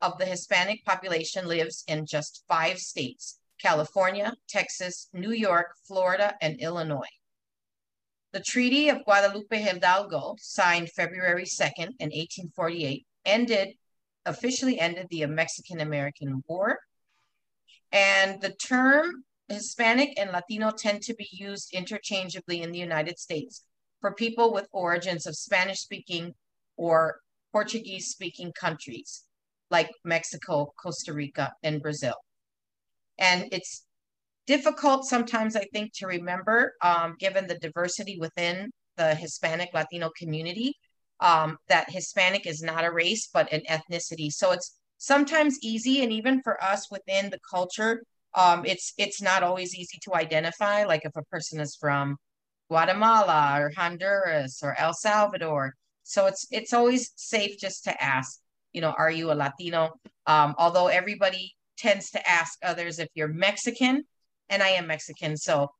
of 0.00 0.18
the 0.18 0.26
Hispanic 0.26 0.84
population 0.84 1.46
lives 1.46 1.84
in 1.86 2.06
just 2.06 2.44
five 2.48 2.78
states, 2.78 3.38
California, 3.60 4.34
Texas, 4.48 5.08
New 5.12 5.32
York, 5.32 5.74
Florida, 5.86 6.34
and 6.40 6.60
Illinois. 6.60 7.14
The 8.32 8.40
Treaty 8.40 8.88
of 8.88 9.04
Guadalupe 9.04 9.60
Hidalgo, 9.60 10.36
signed 10.38 10.90
February 10.90 11.44
2nd 11.44 11.94
in 11.98 12.10
1848, 12.10 13.06
ended 13.24 13.74
officially 14.26 14.78
ended 14.78 15.06
the 15.10 15.26
Mexican 15.26 15.80
American 15.80 16.42
War. 16.46 16.78
And 17.90 18.40
the 18.40 18.50
term 18.50 19.24
Hispanic 19.48 20.18
and 20.18 20.30
Latino 20.30 20.70
tend 20.70 21.02
to 21.02 21.14
be 21.14 21.28
used 21.32 21.72
interchangeably 21.72 22.62
in 22.62 22.70
the 22.70 22.78
United 22.78 23.18
States 23.18 23.64
for 24.00 24.14
people 24.14 24.52
with 24.52 24.68
origins 24.72 25.26
of 25.26 25.36
Spanish 25.36 25.80
speaking 25.80 26.34
or 26.76 27.20
Portuguese 27.52 28.08
speaking 28.08 28.52
countries 28.52 29.24
like 29.70 29.90
Mexico, 30.04 30.72
Costa 30.82 31.12
Rica, 31.12 31.52
and 31.62 31.80
Brazil. 31.80 32.14
And 33.18 33.46
it's 33.52 33.84
difficult 34.46 35.04
sometimes, 35.04 35.56
I 35.56 35.64
think, 35.72 35.92
to 35.94 36.06
remember, 36.06 36.74
um, 36.82 37.14
given 37.18 37.46
the 37.46 37.58
diversity 37.58 38.18
within 38.18 38.70
the 38.96 39.14
Hispanic 39.14 39.70
Latino 39.72 40.10
community, 40.18 40.74
um, 41.20 41.58
that 41.68 41.90
Hispanic 41.90 42.46
is 42.46 42.62
not 42.62 42.84
a 42.84 42.90
race, 42.92 43.28
but 43.32 43.52
an 43.52 43.60
ethnicity. 43.68 44.32
So 44.32 44.52
it's 44.52 44.76
sometimes 44.98 45.58
easy, 45.62 46.02
and 46.02 46.12
even 46.12 46.42
for 46.42 46.62
us 46.62 46.90
within 46.90 47.30
the 47.30 47.38
culture, 47.48 48.02
um, 48.34 48.64
it's 48.64 48.92
it's 48.96 49.20
not 49.20 49.42
always 49.42 49.74
easy 49.74 49.98
to 50.02 50.14
identify. 50.14 50.84
Like 50.84 51.02
if 51.04 51.12
a 51.16 51.24
person 51.24 51.60
is 51.60 51.76
from 51.76 52.16
Guatemala 52.68 53.58
or 53.60 53.72
Honduras 53.76 54.60
or 54.62 54.78
El 54.78 54.94
Salvador, 54.94 55.74
so 56.04 56.26
it's 56.26 56.46
it's 56.50 56.72
always 56.72 57.12
safe 57.16 57.58
just 57.58 57.84
to 57.84 58.02
ask. 58.02 58.40
You 58.72 58.80
know, 58.80 58.94
are 58.96 59.10
you 59.10 59.30
a 59.30 59.34
Latino? 59.34 59.90
Um, 60.26 60.54
although 60.58 60.88
everybody 60.88 61.54
tends 61.76 62.10
to 62.10 62.30
ask 62.30 62.58
others 62.62 62.98
if 62.98 63.08
you're 63.14 63.28
Mexican, 63.28 64.04
and 64.48 64.62
I 64.62 64.70
am 64.70 64.86
Mexican, 64.86 65.36
so 65.36 65.70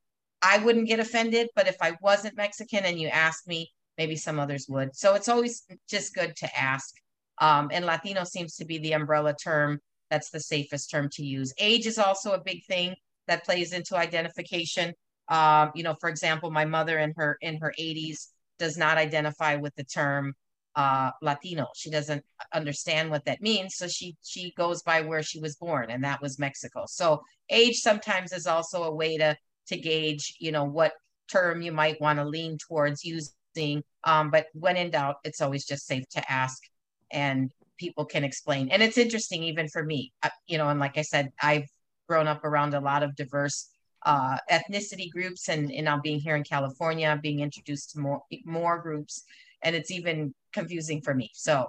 I 0.42 0.58
wouldn't 0.58 0.88
get 0.88 1.00
offended. 1.00 1.48
But 1.54 1.68
if 1.68 1.76
I 1.80 1.96
wasn't 2.00 2.36
Mexican 2.36 2.84
and 2.84 2.98
you 2.98 3.08
asked 3.08 3.46
me, 3.46 3.70
maybe 3.98 4.16
some 4.16 4.40
others 4.40 4.66
would. 4.68 4.96
So 4.96 5.14
it's 5.14 5.28
always 5.28 5.64
just 5.88 6.14
good 6.14 6.34
to 6.36 6.58
ask. 6.58 6.94
Um, 7.38 7.70
and 7.72 7.84
Latino 7.84 8.24
seems 8.24 8.56
to 8.56 8.64
be 8.64 8.78
the 8.78 8.92
umbrella 8.92 9.34
term 9.34 9.80
that's 10.10 10.30
the 10.30 10.40
safest 10.40 10.90
term 10.90 11.08
to 11.12 11.24
use. 11.24 11.54
Age 11.58 11.86
is 11.86 11.98
also 11.98 12.32
a 12.32 12.42
big 12.42 12.64
thing 12.66 12.94
that 13.28 13.44
plays 13.44 13.72
into 13.72 13.96
identification. 13.96 14.92
Um, 15.28 15.70
you 15.74 15.82
know, 15.82 15.94
for 16.00 16.08
example, 16.08 16.50
my 16.50 16.64
mother 16.64 16.98
in 16.98 17.14
her 17.16 17.38
in 17.40 17.58
her 17.58 17.72
80s 17.78 18.28
does 18.58 18.76
not 18.76 18.98
identify 18.98 19.56
with 19.56 19.74
the 19.76 19.84
term 19.84 20.34
uh, 20.76 21.10
Latino. 21.22 21.66
She 21.74 21.90
doesn't 21.90 22.24
understand 22.52 23.10
what 23.10 23.24
that 23.24 23.42
means, 23.42 23.76
so 23.76 23.88
she 23.88 24.16
she 24.22 24.52
goes 24.56 24.82
by 24.82 25.00
where 25.02 25.22
she 25.22 25.40
was 25.40 25.56
born, 25.56 25.90
and 25.90 26.04
that 26.04 26.22
was 26.22 26.38
Mexico. 26.38 26.84
So 26.88 27.22
age 27.48 27.76
sometimes 27.76 28.32
is 28.32 28.46
also 28.46 28.84
a 28.84 28.94
way 28.94 29.16
to 29.18 29.36
to 29.68 29.76
gauge, 29.76 30.36
you 30.38 30.52
know, 30.52 30.64
what 30.64 30.92
term 31.30 31.62
you 31.62 31.72
might 31.72 32.00
want 32.00 32.18
to 32.18 32.24
lean 32.24 32.58
towards 32.58 33.04
using. 33.04 33.82
Um, 34.04 34.30
but 34.30 34.46
when 34.54 34.76
in 34.76 34.90
doubt, 34.90 35.16
it's 35.24 35.40
always 35.40 35.64
just 35.64 35.86
safe 35.86 36.08
to 36.10 36.32
ask, 36.32 36.62
and 37.10 37.50
people 37.78 38.04
can 38.04 38.24
explain. 38.24 38.68
And 38.70 38.82
it's 38.82 38.98
interesting 38.98 39.42
even 39.44 39.68
for 39.68 39.84
me, 39.84 40.12
uh, 40.22 40.30
you 40.46 40.58
know, 40.58 40.68
and 40.68 40.80
like 40.80 40.98
I 40.98 41.02
said, 41.02 41.30
I've 41.42 41.68
grown 42.08 42.28
up 42.28 42.44
around 42.44 42.74
a 42.74 42.80
lot 42.80 43.02
of 43.02 43.16
diverse 43.16 43.68
uh, 44.06 44.38
ethnicity 44.50 45.10
groups, 45.10 45.48
and, 45.48 45.70
and 45.70 45.84
now 45.84 46.00
being 46.00 46.20
here 46.20 46.36
in 46.36 46.44
California, 46.44 47.18
being 47.22 47.40
introduced 47.40 47.90
to 47.90 48.00
more 48.00 48.22
more 48.44 48.78
groups, 48.78 49.24
and 49.62 49.76
it's 49.76 49.90
even 49.90 50.34
confusing 50.52 51.00
for 51.02 51.14
me. 51.14 51.30
So 51.34 51.66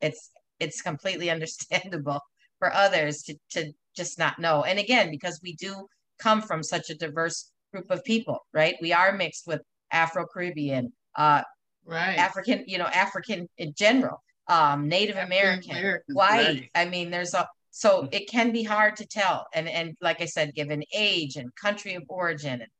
it's 0.00 0.30
it's 0.58 0.82
completely 0.82 1.30
understandable 1.36 2.20
for 2.58 2.72
others 2.72 3.22
to 3.24 3.36
to 3.50 3.72
just 3.96 4.18
not 4.18 4.38
know. 4.38 4.62
And 4.62 4.78
again, 4.78 5.10
because 5.10 5.40
we 5.42 5.54
do 5.54 5.86
come 6.18 6.42
from 6.42 6.62
such 6.62 6.90
a 6.90 6.94
diverse 6.94 7.50
group 7.72 7.90
of 7.90 8.04
people, 8.04 8.38
right? 8.52 8.76
We 8.80 8.92
are 8.92 9.12
mixed 9.12 9.46
with 9.46 9.62
Afro 9.92 10.26
Caribbean, 10.26 10.92
uh, 11.16 11.42
right, 11.84 12.18
African, 12.18 12.64
you 12.66 12.78
know, 12.78 12.86
African 12.86 13.48
in 13.58 13.74
general, 13.76 14.22
um, 14.48 14.88
Native 14.88 15.16
American, 15.16 15.72
American, 15.72 16.14
white. 16.14 16.46
Right. 16.46 16.70
I 16.74 16.84
mean, 16.86 17.10
there's 17.10 17.34
a 17.34 17.48
so 17.70 18.08
it 18.10 18.28
can 18.28 18.52
be 18.52 18.62
hard 18.62 18.96
to 18.96 19.06
tell. 19.06 19.46
And 19.54 19.68
and 19.68 19.96
like 20.00 20.20
I 20.20 20.26
said, 20.26 20.54
given 20.54 20.82
age 20.94 21.36
and 21.36 21.54
country 21.54 21.94
of 21.94 22.02
origin 22.08 22.60
and 22.60 22.70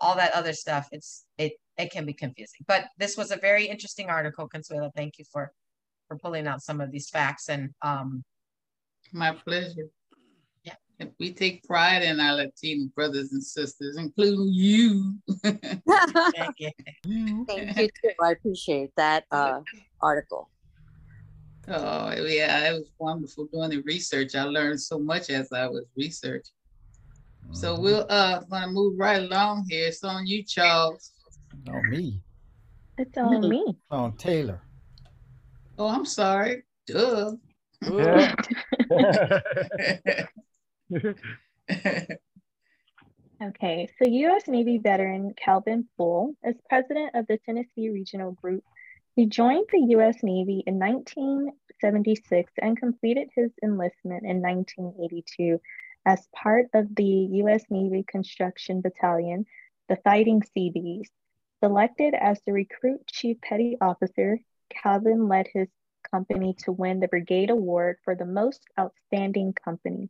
all 0.00 0.16
that 0.16 0.32
other 0.32 0.52
stuff, 0.52 0.88
it's 0.92 1.24
it 1.38 1.52
it 1.76 1.90
can 1.90 2.04
be 2.06 2.12
confusing. 2.12 2.64
But 2.66 2.86
this 2.98 3.16
was 3.16 3.30
a 3.30 3.36
very 3.36 3.66
interesting 3.66 4.08
article, 4.08 4.48
Consuela. 4.48 4.90
Thank 4.94 5.18
you 5.18 5.24
for 5.30 5.52
for 6.08 6.16
pulling 6.16 6.46
out 6.46 6.62
some 6.62 6.80
of 6.80 6.90
these 6.90 7.08
facts 7.08 7.48
and 7.48 7.70
um 7.82 8.24
my 9.12 9.32
pleasure. 9.32 9.88
Yeah. 10.62 10.74
We 11.18 11.32
take 11.32 11.64
pride 11.64 12.02
in 12.02 12.20
our 12.20 12.34
Latino 12.34 12.88
brothers 12.94 13.32
and 13.32 13.42
sisters, 13.42 13.96
including 13.96 14.48
you. 14.52 15.14
Thank 15.42 16.54
you. 16.58 16.70
Thank 17.46 17.78
you 17.78 17.88
too. 18.02 18.10
I 18.22 18.32
appreciate 18.32 18.90
that 18.96 19.24
uh, 19.30 19.60
article. 20.00 20.50
Oh 21.68 22.12
yeah, 22.12 22.70
it 22.70 22.72
was 22.74 22.90
wonderful 22.98 23.46
doing 23.52 23.70
the 23.70 23.82
research. 23.82 24.34
I 24.34 24.44
learned 24.44 24.80
so 24.80 24.98
much 24.98 25.30
as 25.30 25.52
I 25.52 25.66
was 25.66 25.84
researching. 25.96 26.54
So 27.52 27.74
mm-hmm. 27.74 27.82
we'll 27.82 28.06
uh 28.08 28.40
gonna 28.50 28.68
move 28.68 28.98
right 28.98 29.22
along 29.22 29.66
here. 29.68 29.88
It's 29.88 30.02
on 30.04 30.26
you, 30.26 30.42
Charles. 30.44 31.12
On 31.68 31.90
me. 31.90 32.20
It's 32.98 33.16
on 33.18 33.48
me. 33.48 33.64
It's 33.68 33.78
on 33.90 34.16
Taylor. 34.16 34.60
Oh, 35.78 35.88
I'm 35.88 36.04
sorry. 36.04 36.62
Duh. 36.86 37.32
Yeah. 37.82 38.34
okay, 43.42 43.88
so 43.98 44.08
U.S. 44.08 44.48
Navy 44.48 44.78
veteran 44.78 45.34
Calvin 45.42 45.88
Poole 45.96 46.34
is 46.44 46.56
president 46.68 47.14
of 47.14 47.26
the 47.26 47.38
Tennessee 47.46 47.88
Regional 47.88 48.32
Group 48.32 48.62
he 49.16 49.26
joined 49.26 49.66
the 49.70 49.80
U.S. 49.90 50.22
Navy 50.22 50.62
in 50.66 50.78
1976 50.78 52.52
and 52.58 52.78
completed 52.78 53.28
his 53.34 53.50
enlistment 53.62 54.24
in 54.24 54.40
1982 54.40 55.60
as 56.06 56.26
part 56.34 56.66
of 56.74 56.94
the 56.94 57.04
U.S. 57.04 57.64
Navy 57.70 58.04
Construction 58.06 58.80
Battalion, 58.80 59.46
the 59.88 59.96
Fighting 59.96 60.42
Seabees. 60.54 61.10
Selected 61.62 62.14
as 62.14 62.40
the 62.46 62.52
recruit 62.52 63.06
chief 63.06 63.40
petty 63.42 63.76
officer, 63.80 64.38
Calvin 64.70 65.28
led 65.28 65.46
his 65.52 65.68
company 66.10 66.54
to 66.64 66.72
win 66.72 67.00
the 67.00 67.08
Brigade 67.08 67.50
Award 67.50 67.96
for 68.04 68.14
the 68.14 68.24
most 68.24 68.64
outstanding 68.78 69.52
company. 69.52 70.08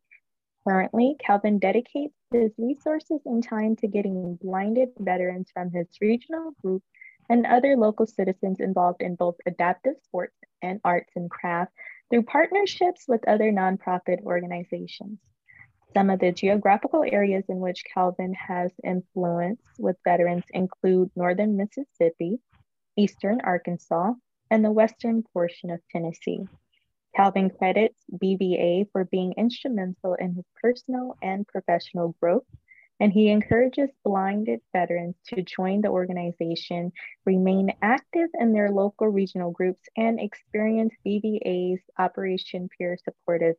Currently, 0.67 1.17
Calvin 1.19 1.59
dedicates 1.59 2.15
his 2.31 2.53
resources 2.59 3.21
and 3.25 3.43
time 3.43 3.77
to 3.77 3.89
getting 3.89 4.37
blinded 4.37 4.91
veterans 4.99 5.51
from 5.53 5.71
his 5.71 5.89
regional 6.01 6.53
group 6.63 6.83
and 7.29 7.47
other 7.47 7.77
local 7.77 8.07
citizens 8.07 8.61
involved 8.61 9.03
in 9.03 9.15
both 9.15 9.37
adaptive 9.47 9.95
sports 10.05 10.37
and 10.63 10.81
arts 10.85 11.13
and 11.17 11.31
craft 11.31 11.73
through 12.11 12.25
partnerships 12.25 13.07
with 13.09 13.27
other 13.27 13.51
nonprofit 13.51 14.21
organizations. 14.23 15.19
Some 15.95 16.11
of 16.11 16.21
the 16.21 16.33
geographical 16.33 17.05
areas 17.05 17.45
in 17.49 17.59
which 17.59 17.85
Calvin 17.93 18.35
has 18.35 18.71
influence 18.85 19.61
with 19.79 19.97
veterans 20.05 20.45
include 20.51 21.11
northern 21.17 21.57
Mississippi, 21.57 22.41
eastern 22.97 23.41
Arkansas, 23.43 24.13
and 24.51 24.65
the 24.65 24.73
western 24.73 25.23
portion 25.33 25.71
of 25.71 25.81
Tennessee. 25.91 26.41
Calvin 27.17 27.51
credits 27.51 28.05
BVA 28.13 28.91
for 28.93 29.05
being 29.05 29.35
instrumental 29.37 30.15
in 30.15 30.35
his 30.35 30.47
personal 30.63 31.17
and 31.23 31.47
professional 31.47 32.15
growth 32.21 32.47
and 33.01 33.13
he 33.13 33.31
encourages 33.31 33.89
blinded 34.05 34.61
veterans 34.73 35.17
to 35.27 35.43
join 35.43 35.81
the 35.81 35.89
organization, 35.89 36.93
remain 37.25 37.73
active 37.81 38.29
in 38.39 38.53
their 38.53 38.71
local 38.71 39.09
regional 39.09 39.51
groups, 39.51 39.81
and 39.97 40.21
experience 40.21 40.95
BVA's 41.05 41.81
Operation 41.99 42.69
Peer 42.77 42.99
Supportive 43.03 43.57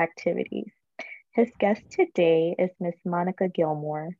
activities. 0.00 0.72
His 1.34 1.50
guest 1.58 1.82
today 1.90 2.54
is 2.58 2.70
Miss 2.78 2.94
Monica 3.06 3.48
Gilmore. 3.48 4.10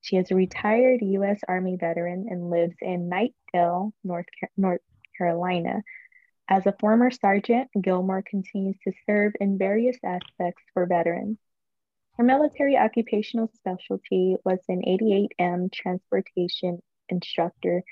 She 0.00 0.16
is 0.16 0.30
a 0.30 0.36
retired 0.36 1.00
U.S. 1.02 1.40
Army 1.48 1.76
veteran 1.76 2.28
and 2.30 2.50
lives 2.50 2.76
in 2.80 3.10
Knightdale, 3.10 3.90
North, 4.04 4.26
North 4.56 4.80
Carolina. 5.18 5.82
As 6.48 6.64
a 6.64 6.76
former 6.78 7.10
sergeant, 7.10 7.68
Gilmore 7.80 8.22
continues 8.22 8.76
to 8.84 8.92
serve 9.06 9.32
in 9.40 9.58
various 9.58 9.96
aspects 10.04 10.62
for 10.72 10.86
veterans. 10.86 11.38
Her 12.16 12.22
military 12.22 12.76
occupational 12.76 13.50
specialty 13.56 14.36
was 14.44 14.60
an 14.68 14.82
88M 14.86 15.72
transportation 15.72 16.80
instructor 17.08 17.82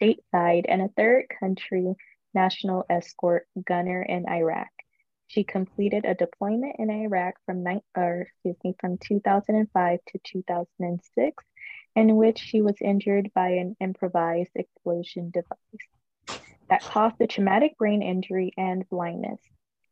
stateside 0.00 0.66
and 0.68 0.82
a 0.82 0.90
third 0.96 1.24
country 1.40 1.96
national 2.32 2.84
escort 2.88 3.48
gunner 3.66 4.00
in 4.02 4.28
Iraq. 4.28 4.70
She 5.30 5.44
completed 5.44 6.04
a 6.04 6.16
deployment 6.16 6.74
in 6.80 6.90
Iraq 6.90 7.34
from, 7.46 7.64
or, 7.96 8.22
excuse 8.22 8.56
me, 8.64 8.74
from 8.80 8.98
2005 8.98 10.00
to 10.08 10.18
2006, 10.24 11.44
in 11.94 12.16
which 12.16 12.40
she 12.40 12.62
was 12.62 12.74
injured 12.80 13.30
by 13.32 13.50
an 13.50 13.76
improvised 13.78 14.50
explosion 14.56 15.30
device 15.30 16.42
that 16.68 16.82
caused 16.82 17.20
a 17.20 17.28
traumatic 17.28 17.78
brain 17.78 18.02
injury 18.02 18.52
and 18.56 18.88
blindness. 18.88 19.38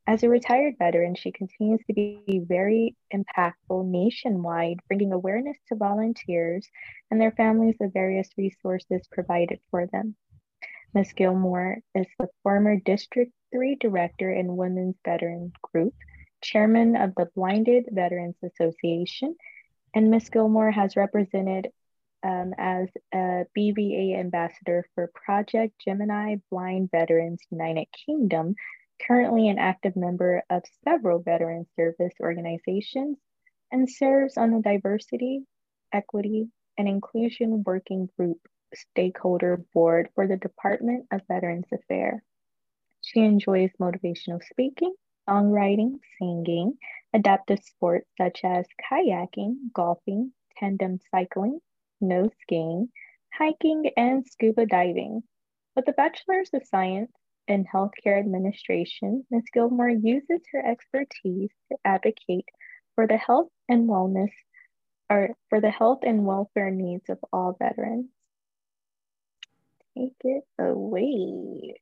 As 0.09 0.24
a 0.24 0.29
retired 0.29 0.74
veteran, 0.77 1.14
she 1.14 1.31
continues 1.31 1.85
to 1.87 1.92
be 1.92 2.42
very 2.44 2.96
impactful 3.14 3.87
nationwide, 3.87 4.81
bringing 4.88 5.12
awareness 5.12 5.59
to 5.68 5.77
volunteers 5.77 6.68
and 7.12 7.20
their 7.20 7.31
families 7.31 7.77
of 7.81 7.92
various 7.92 8.29
resources 8.37 9.07
provided 9.12 9.61
for 9.70 9.87
them. 9.87 10.16
Ms. 10.94 11.12
Gilmore 11.12 11.79
is 11.94 12.09
the 12.18 12.29
former 12.42 12.74
district 12.74 13.31
three 13.52 13.76
director 13.76 14.30
in 14.32 14.56
Women's 14.56 14.96
Veteran 15.04 15.52
Group, 15.62 15.94
chairman 16.42 16.96
of 16.96 17.14
the 17.16 17.28
Blinded 17.34 17.87
Veterans 17.90 18.37
Association, 18.42 19.37
and 19.94 20.11
Ms. 20.11 20.30
Gilmore 20.30 20.70
has 20.70 20.96
represented 20.96 21.68
um, 22.22 22.52
as 22.58 22.88
a 23.14 23.44
BVA 23.56 24.18
ambassador 24.18 24.84
for 24.94 25.11
Project 25.14 25.74
Gemini 25.84 26.37
Blind 26.50 26.90
Veterans 26.90 27.40
United 27.50 27.87
Kingdom, 28.06 28.54
currently 29.06 29.48
an 29.48 29.58
active 29.58 29.96
member 29.96 30.42
of 30.50 30.62
several 30.84 31.20
veteran 31.20 31.66
service 31.76 32.14
organizations, 32.20 33.18
and 33.70 33.88
serves 33.88 34.37
on 34.37 34.50
the 34.50 34.62
Diversity, 34.62 35.42
Equity, 35.92 36.48
and 36.76 36.88
Inclusion 36.88 37.62
Working 37.64 38.08
Group 38.16 38.38
Stakeholder 38.74 39.64
Board 39.72 40.08
for 40.14 40.26
the 40.26 40.37
Department 40.37 41.06
of 41.12 41.20
Veterans 41.28 41.66
Affairs. 41.72 42.20
She 43.10 43.20
enjoys 43.20 43.70
motivational 43.80 44.42
speaking, 44.42 44.94
songwriting, 45.26 45.98
singing, 46.18 46.76
adaptive 47.14 47.64
sports 47.64 48.06
such 48.18 48.44
as 48.44 48.66
kayaking, 48.78 49.72
golfing, 49.72 50.34
tandem 50.58 51.00
cycling, 51.10 51.62
snow 52.00 52.28
skiing, 52.42 52.92
hiking, 53.32 53.90
and 53.96 54.26
scuba 54.26 54.66
diving. 54.66 55.22
With 55.74 55.88
a 55.88 55.94
Bachelor's 55.94 56.52
of 56.52 56.66
Science 56.66 57.10
in 57.46 57.64
Healthcare 57.64 58.18
Administration, 58.18 59.24
Ms. 59.30 59.44
Gilmore 59.54 59.88
uses 59.88 60.42
her 60.52 60.62
expertise 60.62 61.50
to 61.72 61.78
advocate 61.86 62.50
for 62.94 63.06
the 63.06 63.16
health 63.16 63.48
and 63.70 63.88
wellness 63.88 64.34
or 65.08 65.30
for 65.48 65.62
the 65.62 65.70
health 65.70 66.00
and 66.02 66.26
welfare 66.26 66.70
needs 66.70 67.08
of 67.08 67.24
all 67.32 67.56
veterans. 67.58 68.10
Take 69.96 70.20
it 70.24 70.44
away. 70.58 71.80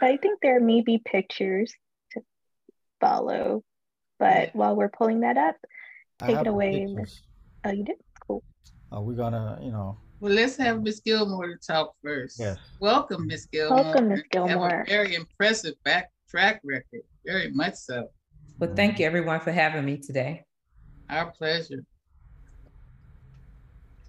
I 0.00 0.16
think 0.18 0.40
there 0.42 0.60
may 0.60 0.82
be 0.82 0.98
pictures 1.04 1.72
to 2.12 2.20
follow, 3.00 3.64
but 4.18 4.54
while 4.54 4.76
we're 4.76 4.88
pulling 4.90 5.20
that 5.20 5.36
up, 5.36 5.56
take 6.18 6.36
it 6.38 6.46
away. 6.46 6.86
Oh, 7.64 7.70
you 7.72 7.84
did? 7.84 7.96
Cool. 8.26 8.42
Are 8.92 9.02
we 9.02 9.14
gonna, 9.14 9.58
you 9.62 9.72
know? 9.72 9.98
Well, 10.20 10.32
let's 10.32 10.56
have 10.56 10.82
Miss 10.82 11.00
Gilmore 11.00 11.48
to 11.48 11.56
talk 11.56 11.94
first. 12.02 12.38
Yes. 12.38 12.58
Welcome, 12.80 13.26
Miss 13.26 13.46
Gilmore. 13.46 13.84
Welcome, 13.84 14.08
Miss 14.08 14.22
You 14.32 14.40
have 14.40 14.48
Gilmore. 14.48 14.84
a 14.86 14.88
very 14.88 15.14
impressive 15.14 15.74
back 15.84 16.10
track 16.28 16.60
record. 16.64 17.02
Very 17.24 17.50
much 17.50 17.74
so. 17.74 18.08
Well, 18.58 18.74
thank 18.74 18.98
you 18.98 19.06
everyone 19.06 19.40
for 19.40 19.52
having 19.52 19.84
me 19.84 19.98
today. 19.98 20.44
Our 21.10 21.30
pleasure. 21.32 21.84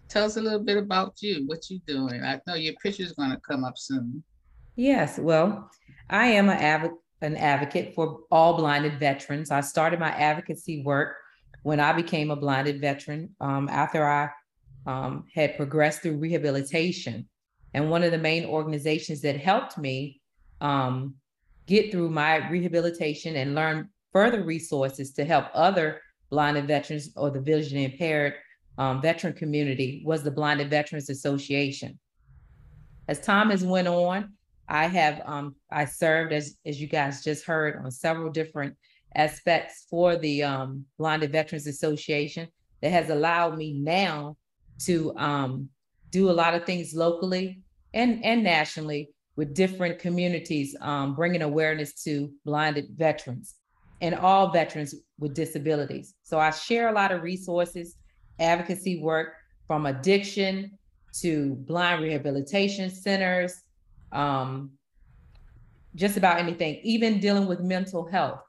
Tell 0.10 0.26
us 0.26 0.38
a 0.38 0.42
little 0.42 0.64
bit 0.64 0.78
about 0.78 1.22
you, 1.22 1.46
what 1.48 1.70
you're 1.70 1.82
doing. 1.86 2.24
I 2.24 2.40
know 2.48 2.56
your 2.56 2.74
picture's 2.82 3.12
gonna 3.14 3.40
come 3.40 3.64
up 3.64 3.78
soon. 3.78 4.24
Yes, 4.76 5.20
well, 5.20 5.70
I 6.10 6.28
am 6.28 6.50
an 6.50 6.58
advocate, 6.58 6.98
an 7.22 7.36
advocate 7.36 7.94
for 7.96 8.20
all 8.32 8.56
blinded 8.56 9.00
veterans. 9.00 9.52
I 9.52 9.62
started 9.62 10.00
my 10.00 10.12
advocacy 10.12 10.84
work 10.84 11.16
when 11.64 11.80
I 11.80 11.92
became 11.94 12.32
a 12.32 12.36
blinded 12.36 12.80
veteran 12.80 13.36
um, 13.42 13.68
after 13.70 14.08
I 14.08 14.30
um, 14.86 15.26
had 15.34 15.58
progressed 15.58 16.02
through 16.02 16.18
rehabilitation. 16.18 17.28
And 17.74 17.90
one 17.90 18.04
of 18.04 18.12
the 18.12 18.18
main 18.18 18.46
organizations 18.46 19.22
that 19.22 19.38
helped 19.38 19.78
me 19.78 20.22
um, 20.62 21.16
get 21.66 21.92
through 21.92 22.10
my 22.10 22.50
rehabilitation 22.50 23.36
and 23.36 23.56
learn 23.56 23.90
further 24.14 24.44
resources 24.44 25.12
to 25.14 25.26
help 25.26 25.48
other 25.54 26.02
blinded 26.30 26.68
veterans 26.68 27.10
or 27.16 27.30
the 27.30 27.42
vision 27.42 27.78
impaired 27.78 28.36
um, 28.78 29.02
veteran 29.02 29.34
community 29.34 30.02
was 30.06 30.24
the 30.24 30.32
Blinded 30.32 30.70
Veterans 30.70 31.10
Association. 31.10 32.00
As 33.08 33.20
time 33.20 33.50
has 33.50 33.64
went 33.64 33.88
on, 33.88 34.34
I 34.68 34.88
have 34.88 35.22
um, 35.26 35.56
I 35.72 35.86
served 35.86 36.34
as 36.34 36.58
as 36.66 36.80
you 36.82 36.88
guys 36.88 37.24
just 37.24 37.46
heard 37.46 37.78
on 37.78 37.90
several 37.90 38.30
different 38.30 38.76
aspects 39.16 39.86
for 39.90 40.18
the 40.18 40.44
um, 40.44 40.86
Blinded 40.98 41.32
Veterans 41.32 41.68
Association 41.68 42.48
that 42.82 42.92
has 42.92 43.10
allowed 43.10 43.58
me 43.58 43.74
now 43.74 44.36
to 44.80 45.16
um, 45.18 45.70
do 46.12 46.30
a 46.30 46.32
lot 46.32 46.54
of 46.54 46.66
things 46.66 46.94
locally 46.94 47.62
and 47.94 48.24
and 48.24 48.44
nationally 48.44 49.10
with 49.38 49.54
different 49.54 50.00
communities, 50.00 50.76
um, 50.82 51.16
bringing 51.16 51.44
awareness 51.44 51.94
to 52.04 52.32
blinded 52.44 52.88
veterans 52.96 53.56
and 54.02 54.16
all 54.16 54.52
veterans 54.52 54.94
with 55.20 55.34
disabilities. 55.34 56.16
So 56.24 56.40
I 56.40 56.50
share 56.50 56.90
a 56.90 56.94
lot 56.94 57.12
of 57.12 57.22
resources, 57.22 57.96
advocacy 58.40 59.02
work 59.02 59.34
from 59.68 59.86
addiction 59.86 60.78
to 61.22 61.56
blind 61.56 62.04
rehabilitation 62.04 62.90
centers, 62.90 63.64
um, 64.12 64.72
just 65.96 66.18
about 66.18 66.40
anything, 66.40 66.80
even 66.84 67.20
dealing 67.20 67.48
with 67.48 67.60
mental 67.60 68.08
health. 68.08 68.42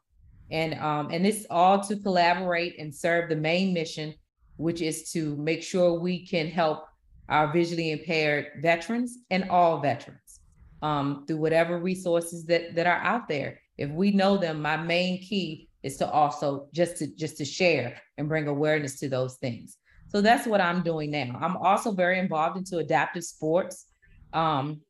And 0.50 0.74
um, 0.74 1.10
and 1.10 1.26
it's 1.26 1.46
all 1.50 1.80
to 1.80 1.96
collaborate 1.96 2.78
and 2.78 2.94
serve 2.94 3.28
the 3.28 3.36
main 3.36 3.74
mission, 3.74 4.14
which 4.56 4.80
is 4.80 5.10
to 5.12 5.36
make 5.36 5.62
sure 5.62 6.00
we 6.00 6.26
can 6.26 6.48
help 6.48 6.84
our 7.28 7.52
visually 7.52 7.90
impaired 7.90 8.46
veterans 8.62 9.18
and 9.30 9.50
all 9.50 9.80
veterans 9.80 10.40
um, 10.80 11.24
through 11.26 11.36
whatever 11.36 11.78
resources 11.78 12.44
that 12.46 12.74
that 12.74 12.86
are 12.86 13.00
out 13.02 13.28
there. 13.28 13.60
If 13.76 13.90
we 13.90 14.10
know 14.10 14.38
them, 14.38 14.62
my 14.62 14.76
main 14.76 15.20
key 15.20 15.67
is 15.82 15.96
to 15.98 16.10
also 16.10 16.68
just 16.72 16.98
to 16.98 17.06
just 17.06 17.36
to 17.38 17.44
share 17.44 18.00
and 18.16 18.28
bring 18.28 18.48
awareness 18.48 18.98
to 19.00 19.08
those 19.08 19.36
things. 19.36 19.76
So 20.08 20.20
that's 20.20 20.46
what 20.46 20.60
I'm 20.60 20.82
doing 20.82 21.10
now. 21.10 21.38
I'm 21.40 21.56
also 21.56 21.92
very 21.92 22.18
involved 22.18 22.56
into 22.56 22.78
adaptive 22.78 23.24
sports. 23.24 23.86
Um, 24.32 24.80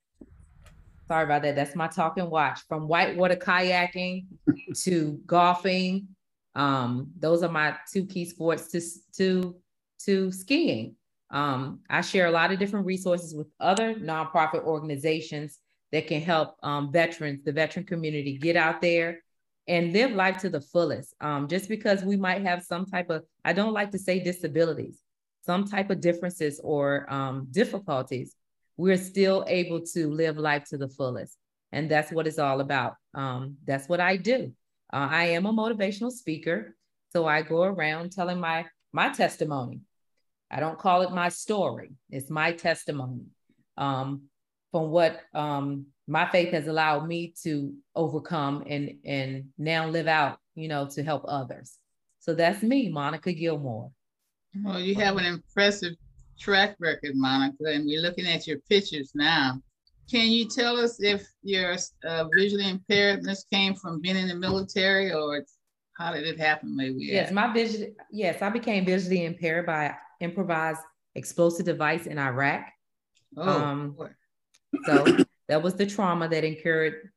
sorry 1.09 1.25
about 1.25 1.43
that. 1.43 1.57
That's 1.57 1.75
my 1.75 1.89
talk 1.89 2.19
and 2.19 2.31
watch 2.31 2.61
from 2.69 2.87
whitewater 2.87 3.37
kayaking 3.37 4.27
to 4.85 5.21
golfing. 5.27 6.09
Um, 6.55 7.11
those 7.19 7.43
are 7.43 7.51
my 7.51 7.77
two 7.93 8.07
key 8.07 8.25
sports 8.25 8.71
to 8.73 8.81
to 9.17 9.57
to 10.05 10.33
skiing. 10.33 10.95
Um, 11.31 11.81
I 11.91 12.01
share 12.01 12.27
a 12.27 12.31
lot 12.31 12.53
of 12.53 12.59
different 12.59 12.87
resources 12.87 13.35
with 13.35 13.49
other 13.61 13.95
nonprofit 13.95 14.65
organizations 14.65 15.59
that 15.93 16.07
can 16.07 16.23
help 16.23 16.57
um, 16.63 16.91
veterans, 16.91 17.43
the 17.45 17.53
veteran 17.53 17.85
community, 17.85 18.39
get 18.39 18.57
out 18.57 18.81
there 18.81 19.21
and 19.69 19.93
live 19.93 20.13
life 20.13 20.39
to 20.39 20.51
the 20.51 20.61
fullest. 20.61 21.15
Um, 21.21 21.47
just 21.47 21.69
because 21.69 22.03
we 22.03 22.17
might 22.17 22.43
have 22.43 22.63
some 22.63 22.87
type 22.87 23.11
of, 23.11 23.23
I 23.45 23.53
don't 23.53 23.75
like 23.75 23.91
to 23.93 23.99
say 23.99 24.19
disabilities, 24.19 25.01
some 25.45 25.65
type 25.67 25.91
of 25.91 26.01
differences 26.01 26.61
or 26.65 27.07
um, 27.13 27.47
difficulties, 27.51 28.35
we're 28.77 28.97
still 28.97 29.45
able 29.47 29.83
to 29.95 30.11
live 30.11 30.39
life 30.39 30.65
to 30.71 30.79
the 30.79 30.89
fullest. 30.89 31.37
And 31.71 31.91
that's 31.91 32.11
what 32.11 32.27
it's 32.27 32.39
all 32.39 32.61
about. 32.61 32.95
Um, 33.15 33.57
that's 33.67 33.89
what 33.89 34.01
I 34.01 34.17
do. 34.17 34.53
Uh, 34.93 35.09
I 35.11 35.25
am 35.27 35.45
a 35.45 35.53
motivational 35.53 36.11
speaker. 36.11 36.75
So 37.13 37.27
I 37.27 37.43
go 37.43 37.63
around 37.63 38.13
telling 38.13 38.41
my 38.41 38.67
my 38.93 39.11
testimony. 39.11 39.83
I 40.51 40.61
don't 40.61 40.79
call 40.79 41.03
it 41.03 41.11
my 41.11 41.29
story. 41.29 41.91
It's 42.09 42.31
my 42.31 42.53
testimony 42.53 43.27
um, 43.79 44.23
from 44.71 44.91
what 44.91 45.21
um, 45.35 45.87
my 46.07 46.29
faith 46.31 46.53
has 46.53 46.69
allowed 46.69 47.07
me 47.07 47.35
to 47.43 47.75
overcome 47.95 48.65
and 48.67 48.99
and 49.05 49.49
now 49.59 49.87
live 49.89 50.07
out. 50.07 50.39
You 50.55 50.69
know, 50.69 50.89
to 50.91 51.03
help 51.05 51.25
others. 51.29 51.79
So 52.19 52.35
that's 52.35 52.63
me, 52.63 52.89
Monica 52.89 53.33
Gilmore. 53.33 53.93
Well, 54.65 54.81
you 54.81 54.97
have 54.97 55.17
an 55.17 55.25
impressive 55.25 55.95
track 56.39 56.77
record, 56.81 57.13
Monica, 57.15 57.65
and 57.67 57.87
we're 57.87 58.01
looking 58.01 58.27
at 58.27 58.47
your 58.47 58.59
pictures 58.69 59.13
now. 59.15 59.63
Can 60.11 60.31
you 60.31 60.49
tell 60.49 60.77
us 60.79 61.01
if 61.01 61.27
your 61.43 61.77
uh, 62.05 62.25
visually 62.35 62.65
impairedness 62.65 63.45
came 63.53 63.75
from 63.75 64.01
being 64.01 64.17
in 64.17 64.27
the 64.27 64.35
military 64.35 65.13
or 65.13 65.45
how 65.97 66.13
did 66.13 66.27
it 66.27 66.41
happen? 66.41 66.75
Maybe. 66.75 67.05
Yes, 67.05 67.31
my 67.31 67.53
vision. 67.53 67.95
Yes, 68.11 68.41
I 68.41 68.49
became 68.49 68.85
visually 68.85 69.25
impaired 69.25 69.67
by 69.67 69.95
improvised 70.21 70.81
explosive 71.15 71.67
device 71.67 72.07
in 72.07 72.19
Iraq. 72.19 72.67
Oh, 73.37 73.49
Um. 73.49 73.97
So 74.87 75.19
that 75.49 75.63
was 75.63 75.75
the 75.75 75.87
trauma 75.87 76.29
that 76.29 76.45
incurred, 76.45 77.11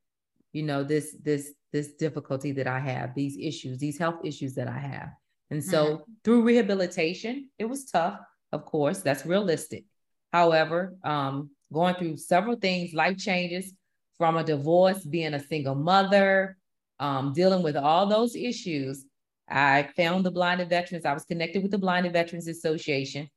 you 0.54 0.64
know, 0.64 0.84
this 0.84 1.16
this 1.22 1.54
this 1.72 1.94
difficulty 1.94 2.52
that 2.54 2.68
I 2.68 2.80
have, 2.80 3.16
these 3.16 3.38
issues, 3.38 3.78
these 3.78 3.98
health 3.98 4.20
issues 4.24 4.56
that 4.56 4.68
I 4.68 4.78
have. 4.78 5.10
And 5.50 5.64
so 5.64 6.06
through 6.24 6.44
rehabilitation, 6.44 7.50
it 7.60 7.66
was 7.66 7.86
tough, 7.86 8.20
of 8.52 8.66
course, 8.66 9.02
that's 9.02 9.26
realistic. 9.26 9.86
However, 10.32 10.96
um, 11.04 11.50
going 11.74 11.96
through 11.96 12.18
several 12.18 12.56
things, 12.56 12.94
life 12.94 13.18
changes 13.18 13.74
from 14.18 14.38
a 14.38 14.44
divorce, 14.44 15.04
being 15.04 15.34
a 15.34 15.40
single 15.40 15.76
mother, 15.76 16.58
um, 17.00 17.34
dealing 17.34 17.64
with 17.64 17.76
all 17.76 18.06
those 18.06 18.36
issues, 18.36 19.06
I 19.50 19.90
found 19.98 20.26
the 20.26 20.32
Blinded 20.32 20.70
Veterans. 20.70 21.06
I 21.06 21.14
was 21.14 21.26
connected 21.26 21.62
with 21.62 21.72
the 21.72 21.78
Blinded 21.78 22.14
Veterans 22.14 22.48
Association, 22.48 23.30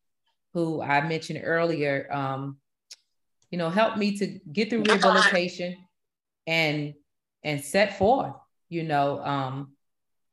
who 0.52 0.80
I 0.82 1.06
mentioned 1.06 1.40
earlier, 1.42 2.08
um, 2.12 2.58
you 3.54 3.58
know, 3.58 3.70
helped 3.70 3.98
me 3.98 4.16
to 4.16 4.40
get 4.52 4.68
through 4.68 4.82
rehabilitation 4.82 5.76
and 6.44 6.92
and 7.44 7.62
set 7.62 7.96
forth, 7.96 8.34
you 8.68 8.82
know, 8.82 9.22
um, 9.22 9.74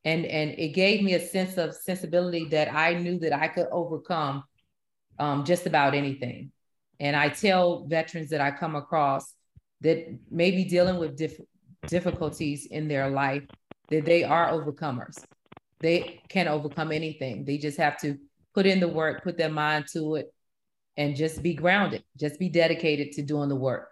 and 0.04 0.26
and 0.26 0.58
it 0.58 0.70
gave 0.70 1.04
me 1.04 1.14
a 1.14 1.20
sense 1.20 1.56
of 1.56 1.72
sensibility 1.72 2.46
that 2.46 2.74
I 2.74 2.94
knew 2.94 3.20
that 3.20 3.32
I 3.32 3.46
could 3.46 3.68
overcome 3.70 4.42
um, 5.20 5.44
just 5.44 5.66
about 5.66 5.94
anything. 5.94 6.50
And 6.98 7.14
I 7.14 7.28
tell 7.28 7.86
veterans 7.86 8.30
that 8.30 8.40
I 8.40 8.50
come 8.50 8.74
across 8.74 9.32
that 9.82 10.18
may 10.28 10.50
be 10.50 10.64
dealing 10.64 10.98
with 10.98 11.16
diff- 11.16 11.46
difficulties 11.86 12.66
in 12.66 12.88
their 12.88 13.08
life, 13.08 13.44
that 13.90 14.04
they 14.04 14.24
are 14.24 14.50
overcomers. 14.50 15.22
They 15.78 16.20
can 16.28 16.48
overcome 16.48 16.90
anything. 16.90 17.44
They 17.44 17.58
just 17.58 17.78
have 17.78 18.00
to 18.00 18.18
put 18.52 18.66
in 18.66 18.80
the 18.80 18.88
work, 18.88 19.22
put 19.22 19.38
their 19.38 19.48
mind 19.48 19.84
to 19.92 20.16
it, 20.16 20.31
and 20.96 21.16
just 21.16 21.42
be 21.42 21.54
grounded, 21.54 22.04
just 22.18 22.38
be 22.38 22.48
dedicated 22.48 23.12
to 23.12 23.22
doing 23.22 23.48
the 23.48 23.56
work. 23.56 23.88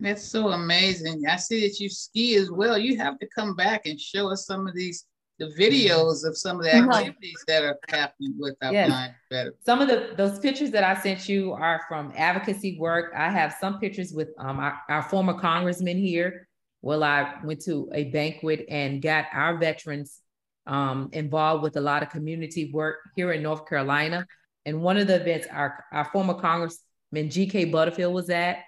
That's 0.00 0.22
so 0.22 0.50
amazing. 0.50 1.24
I 1.28 1.36
see 1.36 1.66
that 1.66 1.80
you 1.80 1.88
ski 1.88 2.36
as 2.36 2.50
well. 2.50 2.78
You 2.78 2.96
have 2.98 3.18
to 3.18 3.26
come 3.34 3.56
back 3.56 3.86
and 3.86 4.00
show 4.00 4.30
us 4.30 4.46
some 4.46 4.66
of 4.66 4.74
these 4.74 5.06
the 5.38 5.46
videos 5.58 6.26
of 6.26 6.36
some 6.36 6.56
of 6.56 6.64
the 6.64 6.74
activities 6.74 7.44
that 7.46 7.62
are 7.62 7.78
happening 7.88 8.34
with 8.38 8.56
our 8.60 8.72
yes. 8.72 8.88
blind 8.88 9.14
veterans. 9.30 9.56
Some 9.64 9.80
of 9.80 9.88
the 9.88 10.14
those 10.16 10.38
pictures 10.40 10.70
that 10.72 10.82
I 10.82 11.00
sent 11.00 11.28
you 11.28 11.52
are 11.52 11.80
from 11.88 12.12
advocacy 12.16 12.76
work. 12.78 13.12
I 13.16 13.30
have 13.30 13.54
some 13.60 13.78
pictures 13.78 14.12
with 14.12 14.30
um, 14.38 14.58
our, 14.58 14.78
our 14.88 15.02
former 15.02 15.34
congressman 15.34 15.96
here. 15.96 16.48
Well, 16.82 17.04
I 17.04 17.34
went 17.44 17.62
to 17.62 17.88
a 17.92 18.04
banquet 18.04 18.66
and 18.68 19.00
got 19.00 19.26
our 19.32 19.58
veterans 19.58 20.20
um, 20.66 21.08
involved 21.12 21.62
with 21.62 21.76
a 21.76 21.80
lot 21.80 22.02
of 22.02 22.10
community 22.10 22.70
work 22.72 22.96
here 23.14 23.32
in 23.32 23.42
North 23.42 23.66
Carolina. 23.66 24.26
And 24.68 24.82
one 24.82 24.98
of 24.98 25.06
the 25.06 25.16
events 25.16 25.46
our, 25.50 25.82
our 25.92 26.04
former 26.04 26.34
Congressman 26.34 27.30
G.K. 27.30 27.66
Butterfield 27.66 28.12
was 28.12 28.28
at, 28.28 28.58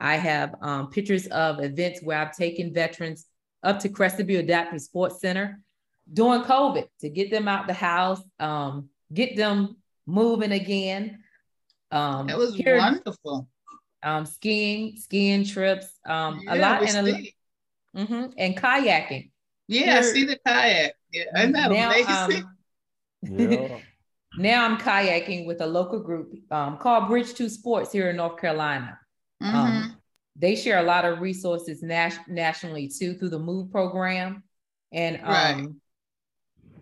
I 0.00 0.16
have 0.16 0.54
um, 0.62 0.88
pictures 0.88 1.26
of 1.26 1.62
events 1.62 2.00
where 2.02 2.18
I've 2.18 2.34
taken 2.34 2.72
veterans 2.72 3.26
up 3.62 3.78
to 3.80 3.90
Crested 3.90 4.26
Butte 4.26 4.44
Adaptive 4.44 4.80
Sports 4.80 5.20
Center 5.20 5.60
during 6.10 6.44
COVID 6.44 6.88
to 7.02 7.10
get 7.10 7.30
them 7.30 7.46
out 7.46 7.66
the 7.66 7.74
house, 7.74 8.22
um, 8.38 8.88
get 9.12 9.36
them 9.36 9.76
moving 10.06 10.52
again. 10.52 11.22
Um, 11.90 12.28
that 12.28 12.38
was 12.38 12.54
here, 12.54 12.78
wonderful. 12.78 13.46
Um, 14.02 14.24
skiing, 14.24 14.96
skiing 14.96 15.44
trips, 15.44 15.88
um, 16.06 16.40
yeah, 16.42 16.54
a 16.54 16.56
lot, 16.56 16.88
and 16.88 17.06
a, 17.06 17.34
mm-hmm, 17.98 18.26
and 18.38 18.56
kayaking. 18.56 19.30
Yeah, 19.68 19.84
here, 19.84 19.98
I 19.98 20.00
see 20.00 20.24
the 20.24 20.38
kayak. 20.46 20.94
Yeah, 21.12 21.24
isn't 21.36 21.52
that 21.52 21.70
now, 21.70 21.90
amazing? 21.90 22.44
Um, 23.28 23.50
yeah. 23.50 23.78
Now 24.36 24.64
I'm 24.64 24.78
kayaking 24.78 25.46
with 25.46 25.60
a 25.60 25.66
local 25.66 26.00
group 26.00 26.32
um, 26.50 26.76
called 26.76 27.08
Bridge 27.08 27.34
Two 27.34 27.48
Sports 27.48 27.92
here 27.92 28.10
in 28.10 28.16
North 28.16 28.40
Carolina. 28.40 28.98
Mm-hmm. 29.42 29.56
Um, 29.56 29.96
they 30.36 30.56
share 30.56 30.78
a 30.78 30.84
lot 30.84 31.04
of 31.04 31.20
resources 31.20 31.82
nas- 31.82 32.18
nationally 32.28 32.88
too 32.88 33.14
through 33.14 33.30
the 33.30 33.38
Move 33.38 33.70
program, 33.70 34.42
and 34.92 35.16
um, 35.16 35.22
right. 35.24 35.68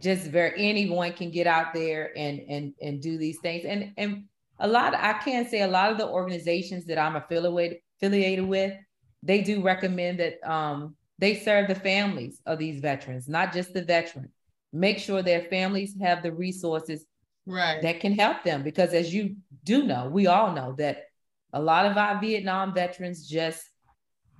just 0.00 0.26
very 0.26 0.52
anyone 0.56 1.12
can 1.12 1.30
get 1.30 1.46
out 1.46 1.72
there 1.72 2.12
and 2.16 2.40
and 2.48 2.74
and 2.82 3.00
do 3.00 3.16
these 3.16 3.38
things. 3.38 3.64
And 3.64 3.92
and 3.96 4.24
a 4.60 4.68
lot, 4.68 4.94
I 4.94 5.14
can 5.14 5.48
say 5.48 5.62
a 5.62 5.68
lot 5.68 5.90
of 5.90 5.98
the 5.98 6.06
organizations 6.08 6.84
that 6.86 6.98
I'm 6.98 7.16
affiliated 7.16 7.78
affiliated 8.00 8.46
with, 8.46 8.74
they 9.22 9.40
do 9.40 9.62
recommend 9.62 10.20
that 10.20 10.48
um, 10.48 10.96
they 11.18 11.34
serve 11.34 11.68
the 11.68 11.74
families 11.74 12.40
of 12.46 12.58
these 12.58 12.80
veterans, 12.80 13.28
not 13.28 13.52
just 13.52 13.72
the 13.74 13.82
veteran. 13.82 14.30
Make 14.72 14.98
sure 14.98 15.22
their 15.22 15.42
families 15.42 15.96
have 16.00 16.22
the 16.22 16.32
resources 16.32 17.06
right. 17.48 17.82
that 17.82 18.00
can 18.00 18.12
help 18.12 18.44
them. 18.44 18.62
Because 18.62 18.92
as 18.92 19.12
you 19.12 19.36
do 19.64 19.82
know, 19.82 20.08
we 20.08 20.26
all 20.26 20.52
know 20.52 20.74
that 20.78 21.04
a 21.52 21.60
lot 21.60 21.86
of 21.86 21.96
our 21.96 22.20
Vietnam 22.20 22.74
veterans 22.74 23.26
just 23.26 23.62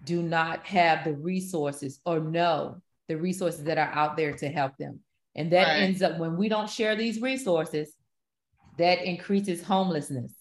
do 0.04 0.22
not 0.22 0.64
have 0.66 1.04
the 1.04 1.14
resources 1.14 2.00
or 2.04 2.20
know 2.20 2.80
the 3.08 3.16
resources 3.16 3.64
that 3.64 3.78
are 3.78 3.90
out 3.92 4.16
there 4.16 4.32
to 4.34 4.48
help 4.48 4.76
them. 4.76 5.00
And 5.34 5.50
that 5.52 5.66
right. 5.66 5.82
ends 5.82 6.02
up 6.02 6.18
when 6.18 6.36
we 6.36 6.48
don't 6.48 6.68
share 6.68 6.96
these 6.96 7.20
resources, 7.20 7.94
that 8.76 9.02
increases 9.04 9.62
homelessness. 9.62 10.32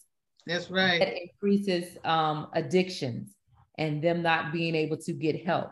That's 0.45 0.69
right. 0.69 0.99
That 0.99 1.13
increases 1.21 1.97
um, 2.03 2.47
addictions 2.53 3.35
and 3.77 4.01
them 4.01 4.21
not 4.21 4.51
being 4.51 4.75
able 4.75 4.97
to 4.97 5.13
get 5.13 5.45
help. 5.45 5.71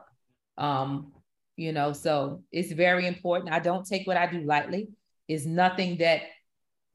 Um, 0.57 1.11
you 1.57 1.71
know, 1.71 1.93
so 1.93 2.43
it's 2.51 2.71
very 2.71 3.07
important. 3.07 3.53
I 3.53 3.59
don't 3.59 3.85
take 3.85 4.05
what 4.05 4.17
I 4.17 4.29
do 4.29 4.41
lightly. 4.41 4.89
It's 5.27 5.45
nothing 5.45 5.97
that 5.97 6.21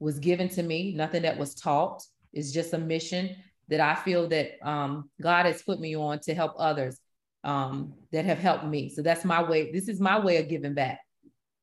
was 0.01 0.17
given 0.19 0.49
to 0.49 0.63
me, 0.63 0.93
nothing 0.93 1.21
that 1.21 1.37
was 1.37 1.53
taught. 1.53 2.03
It's 2.33 2.51
just 2.51 2.73
a 2.73 2.77
mission 2.77 3.35
that 3.69 3.79
I 3.79 3.95
feel 3.95 4.27
that 4.29 4.53
um, 4.67 5.09
God 5.21 5.45
has 5.45 5.61
put 5.61 5.79
me 5.79 5.95
on 5.95 6.19
to 6.21 6.33
help 6.33 6.53
others 6.57 6.99
um, 7.43 7.93
that 8.11 8.25
have 8.25 8.39
helped 8.39 8.65
me. 8.65 8.89
So 8.89 9.03
that's 9.03 9.23
my 9.23 9.47
way. 9.47 9.71
This 9.71 9.87
is 9.87 10.01
my 10.01 10.19
way 10.19 10.37
of 10.37 10.49
giving 10.49 10.73
back 10.73 10.99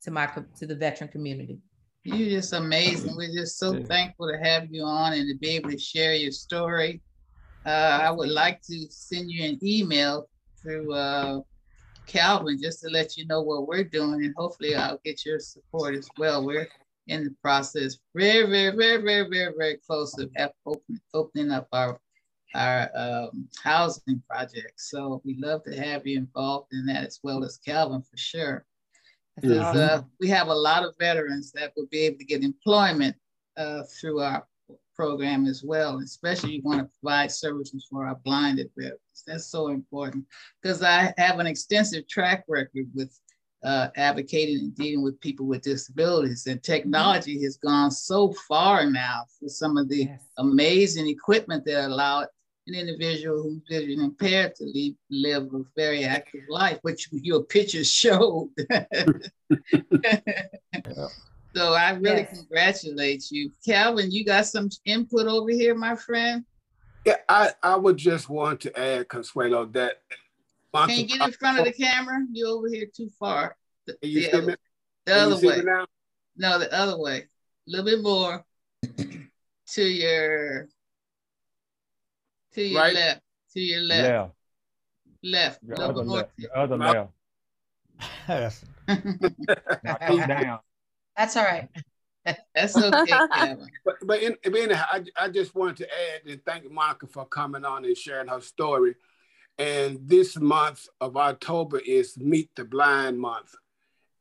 to 0.02 0.12
my 0.12 0.30
to 0.58 0.66
the 0.66 0.76
veteran 0.76 1.10
community. 1.10 1.58
You're 2.04 2.30
just 2.30 2.52
amazing. 2.52 3.16
We're 3.16 3.34
just 3.34 3.58
so 3.58 3.82
thankful 3.82 4.28
to 4.28 4.38
have 4.38 4.68
you 4.70 4.84
on 4.84 5.14
and 5.14 5.28
to 5.28 5.36
be 5.36 5.50
able 5.50 5.70
to 5.70 5.78
share 5.78 6.14
your 6.14 6.30
story. 6.30 7.02
Uh, 7.66 8.00
I 8.02 8.10
would 8.12 8.30
like 8.30 8.62
to 8.62 8.86
send 8.88 9.30
you 9.30 9.44
an 9.44 9.58
email 9.62 10.28
through 10.62 10.94
uh, 10.94 11.40
Calvin 12.06 12.58
just 12.62 12.80
to 12.82 12.88
let 12.88 13.16
you 13.16 13.26
know 13.26 13.42
what 13.42 13.66
we're 13.66 13.84
doing, 13.84 14.24
and 14.24 14.34
hopefully 14.36 14.76
I'll 14.76 15.00
get 15.04 15.26
your 15.26 15.40
support 15.40 15.96
as 15.96 16.08
well. 16.16 16.46
We're 16.46 16.68
in 17.08 17.24
the 17.24 17.34
process, 17.42 17.98
very, 18.14 18.46
very, 18.46 18.76
very, 18.76 19.02
very, 19.02 19.28
very, 19.28 19.52
very 19.56 19.78
close 19.86 20.14
to 20.14 20.28
open, 20.66 21.00
opening 21.14 21.50
up 21.50 21.68
our 21.72 21.98
our 22.54 22.88
um, 22.94 23.48
housing 23.62 24.22
project. 24.28 24.72
So 24.76 25.20
we 25.24 25.36
love 25.38 25.64
to 25.64 25.76
have 25.76 26.06
you 26.06 26.16
involved 26.16 26.72
in 26.72 26.86
that 26.86 27.04
as 27.04 27.20
well 27.22 27.44
as 27.44 27.58
Calvin 27.58 28.00
for 28.02 28.16
sure. 28.16 28.64
Because 29.40 29.76
uh, 29.76 30.02
we 30.18 30.28
have 30.28 30.48
a 30.48 30.54
lot 30.54 30.82
of 30.82 30.94
veterans 30.98 31.52
that 31.52 31.72
will 31.76 31.86
be 31.90 32.00
able 32.00 32.18
to 32.18 32.24
get 32.24 32.42
employment 32.42 33.14
uh, 33.56 33.82
through 33.84 34.20
our 34.20 34.46
program 34.96 35.46
as 35.46 35.62
well, 35.62 36.00
especially 36.00 36.54
you 36.54 36.62
want 36.64 36.80
to 36.80 36.90
provide 37.00 37.30
services 37.30 37.86
for 37.88 38.06
our 38.06 38.16
blinded 38.24 38.68
veterans. 38.76 38.98
That's 39.26 39.46
so 39.46 39.68
important 39.68 40.24
because 40.60 40.82
I 40.82 41.12
have 41.18 41.38
an 41.38 41.46
extensive 41.46 42.08
track 42.08 42.44
record 42.48 42.88
with 42.94 43.16
uh, 43.64 43.88
advocating 43.96 44.58
and 44.58 44.74
dealing 44.74 45.02
with 45.02 45.20
people 45.20 45.46
with 45.46 45.62
disabilities. 45.62 46.46
And 46.46 46.62
technology 46.62 47.42
has 47.42 47.56
gone 47.56 47.90
so 47.90 48.32
far 48.46 48.88
now 48.88 49.24
for 49.38 49.48
some 49.48 49.76
of 49.76 49.88
the 49.88 50.04
yes. 50.04 50.20
amazing 50.38 51.08
equipment 51.08 51.64
that 51.66 51.86
allow 51.86 52.20
an 52.66 52.74
individual 52.74 53.42
who's 53.42 53.62
vision 53.68 54.00
impaired 54.00 54.54
to 54.56 54.64
live, 54.64 54.94
live 55.10 55.54
a 55.54 55.64
very 55.76 56.04
active 56.04 56.42
life, 56.48 56.78
which 56.82 57.08
your 57.12 57.42
pictures 57.42 57.92
showed. 57.92 58.50
So 61.56 61.72
I 61.72 61.90
really 61.92 62.20
yes. 62.20 62.38
congratulate 62.38 63.30
you. 63.30 63.50
Calvin, 63.66 64.12
you 64.12 64.24
got 64.24 64.46
some 64.46 64.68
input 64.84 65.26
over 65.26 65.50
here, 65.50 65.74
my 65.74 65.96
friend? 65.96 66.44
Yeah, 67.04 67.16
I, 67.28 67.50
I 67.62 67.74
would 67.74 67.96
just 67.96 68.28
want 68.28 68.60
to 68.60 68.78
add, 68.78 69.08
Consuelo, 69.08 69.64
that 69.66 70.02
Can 70.74 70.90
you 70.90 71.06
get 71.06 71.20
in 71.20 71.32
front 71.32 71.58
of 71.58 71.64
the 71.64 71.72
camera? 71.72 72.18
You're 72.32 72.48
over 72.48 72.68
here 72.68 72.86
too 72.94 73.10
far. 73.18 73.56
The, 73.86 73.96
the 74.02 74.32
other, 74.32 74.56
the 75.06 75.14
other 75.14 75.46
way. 75.46 75.62
No, 76.36 76.58
the 76.58 76.72
other 76.72 76.98
way. 76.98 77.16
A 77.18 77.26
little 77.66 77.86
bit 77.86 78.02
more 78.02 78.44
to 78.96 79.82
your 79.82 80.68
to 82.54 82.62
your 82.62 82.80
right. 82.80 82.94
left. 82.94 83.20
To 83.54 83.60
your 83.60 83.80
left. 83.80 84.34
Left. 85.22 85.62
Your 85.62 85.80
other 85.80 86.02
left. 86.04 86.30
Your 86.36 86.56
other 86.56 86.76
left. 86.76 87.10
Yes. 88.28 88.64
now 88.86 90.26
down. 90.26 90.58
That's 91.16 91.36
all 91.36 91.44
right. 91.44 91.68
That's 92.54 92.76
okay, 92.76 93.12
Kevin. 93.34 93.66
But, 93.84 93.94
but 94.04 94.22
in, 94.22 94.36
in, 94.44 94.72
I, 94.72 95.02
I 95.16 95.28
just 95.28 95.54
wanted 95.54 95.78
to 95.78 95.86
add 95.86 96.30
and 96.30 96.44
thank 96.44 96.70
Monica 96.70 97.06
for 97.06 97.24
coming 97.26 97.64
on 97.64 97.84
and 97.84 97.96
sharing 97.96 98.28
her 98.28 98.40
story. 98.40 98.94
And 99.58 99.98
this 100.02 100.38
month 100.38 100.88
of 101.00 101.16
October 101.16 101.80
is 101.80 102.16
Meet 102.16 102.50
the 102.54 102.64
Blind 102.64 103.18
Month. 103.18 103.54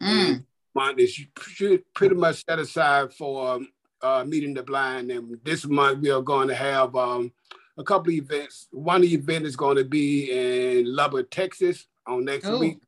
Mm. 0.01 0.43
Month 0.73 0.99
is 0.99 1.19
pretty 1.93 2.15
much 2.15 2.43
set 2.45 2.59
aside 2.59 3.13
for 3.13 3.59
uh, 4.01 4.23
meeting 4.25 4.53
the 4.53 4.63
blind. 4.63 5.11
And 5.11 5.39
this 5.43 5.65
month 5.65 5.99
we 5.99 6.09
are 6.09 6.21
going 6.21 6.47
to 6.47 6.55
have 6.55 6.95
um, 6.95 7.31
a 7.77 7.83
couple 7.83 8.09
of 8.09 8.17
events. 8.17 8.67
One 8.71 9.03
event 9.03 9.45
is 9.45 9.55
going 9.55 9.77
to 9.77 9.85
be 9.85 10.31
in 10.31 10.95
Lubbock, 10.95 11.29
Texas 11.29 11.87
on 12.05 12.25
next 12.25 12.47
Ooh. 12.47 12.59
week. 12.59 12.81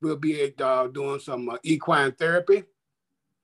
We'll 0.00 0.16
be 0.16 0.52
uh, 0.60 0.86
doing 0.88 1.18
some 1.18 1.48
uh, 1.48 1.56
equine 1.62 2.12
therapy. 2.12 2.64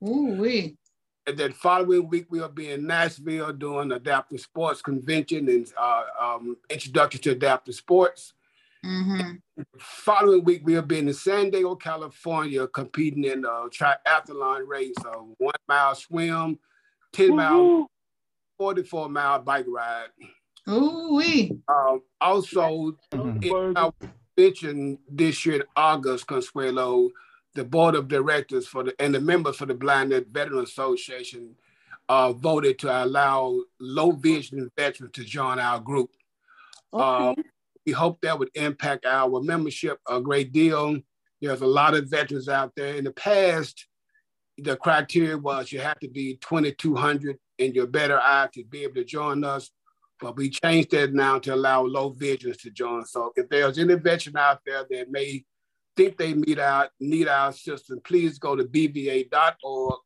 Ooh, 0.07 0.37
we. 0.39 0.77
And 1.27 1.37
then 1.37 1.53
following 1.53 2.09
week, 2.09 2.27
we'll 2.31 2.49
be 2.49 2.71
in 2.71 2.87
Nashville 2.87 3.53
doing 3.53 3.93
adaptive 3.93 4.41
sports 4.41 4.83
convention 4.83 5.49
and 5.49 5.73
uh, 5.79 6.03
um, 6.21 6.57
introduction 6.71 7.21
to 7.23 7.31
adaptive 7.33 7.75
sports. 7.75 8.33
Mm-hmm. 8.85 9.63
Following 9.79 10.45
week, 10.45 10.63
we'll 10.65 10.83
be 10.83 10.99
in 10.99 11.13
San 11.13 11.51
Diego, 11.51 11.75
California, 11.77 12.67
competing 12.67 13.25
in 13.25 13.45
a 13.45 13.69
triathlon 13.69 14.67
race, 14.67 14.97
a 15.05 15.19
one 15.37 15.55
mile 15.69 15.95
swim, 15.95 16.59
10 17.13 17.37
mile, 17.37 17.91
44 18.59 19.09
mile 19.11 19.39
bike 19.41 19.67
ride. 19.69 20.09
Ooh, 20.69 21.17
we. 21.17 21.59
Um, 21.69 22.03
also, 22.21 22.97
mm-hmm. 23.13 23.77
I 23.77 23.91
mentioned 24.37 24.99
this 25.11 25.45
year 25.45 25.57
in 25.57 25.63
August, 25.77 26.27
Consuelo, 26.27 27.11
the 27.55 27.65
board 27.65 27.95
of 27.95 28.09
directors 28.09 28.67
for 28.67 28.85
the 28.85 28.95
and 29.01 29.15
the 29.15 29.21
members 29.21 29.57
for 29.57 29.67
the 29.67 29.75
Blinded 29.75 30.29
Veteran 30.29 30.65
Association 30.65 31.55
uh, 32.09 32.33
voted 32.33 32.79
to 32.81 33.05
allow 33.05 33.61
low 33.81 34.13
vision 34.13 34.71
veterans 34.77 35.13
to 35.15 35.25
join 35.25 35.59
our 35.59 35.81
group. 35.81 36.11
Okay. 36.93 37.41
Uh, 37.41 37.43
we 37.87 37.93
hope 37.93 38.21
that 38.21 38.39
would 38.39 38.51
impact 38.55 39.07
our 39.07 39.41
membership 39.41 39.99
a 40.09 40.21
great 40.21 40.53
deal. 40.53 40.99
There's 41.41 41.63
a 41.63 41.67
lot 41.67 41.95
of 41.95 42.11
veterans 42.11 42.49
out 42.49 42.73
there. 42.77 42.95
In 42.97 43.05
the 43.05 43.13
past, 43.13 43.87
the 44.59 44.77
criteria 44.77 45.39
was 45.39 45.73
you 45.73 45.81
have 45.81 45.99
to 46.01 46.09
be 46.09 46.37
2,200 46.37 47.39
in 47.59 47.73
your 47.73 47.87
better 47.87 48.21
eye 48.21 48.49
to 48.53 48.65
be 48.65 48.83
able 48.83 48.95
to 48.95 49.05
join 49.05 49.45
us. 49.45 49.71
But 50.21 50.37
we 50.37 50.51
changed 50.51 50.91
that 50.91 51.15
now 51.15 51.39
to 51.39 51.55
allow 51.55 51.83
low 51.83 52.11
visions 52.11 52.59
to 52.59 52.71
join. 52.71 53.07
So 53.07 53.33
if 53.37 53.49
there's 53.49 53.79
any 53.79 53.95
veteran 53.95 54.37
out 54.37 54.61
there 54.67 54.85
that 54.91 55.11
may 55.11 55.45
think 56.01 56.17
they 56.17 56.33
need 56.33 56.59
our 56.59 56.89
need 56.99 57.29
our 57.29 57.51
assistance, 57.51 58.01
please 58.05 58.39
go 58.39 58.57
to 58.57 58.65
bva.org 58.65 59.99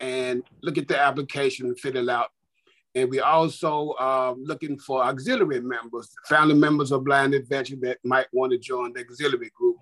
and 0.00 0.42
look 0.62 0.78
at 0.78 0.88
the 0.88 0.98
application 0.98 1.66
and 1.66 1.78
fill 1.78 1.96
it 1.96 2.08
out. 2.08 2.30
And 2.94 3.08
we 3.10 3.20
also 3.20 3.90
uh, 3.92 4.34
looking 4.36 4.78
for 4.78 5.02
auxiliary 5.02 5.60
members, 5.60 6.10
family 6.28 6.54
members 6.54 6.92
of 6.92 7.04
Blind 7.04 7.34
veterans 7.48 7.82
that 7.82 7.98
might 8.04 8.26
want 8.32 8.52
to 8.52 8.58
join 8.58 8.92
the 8.92 9.00
auxiliary 9.00 9.50
group. 9.54 9.76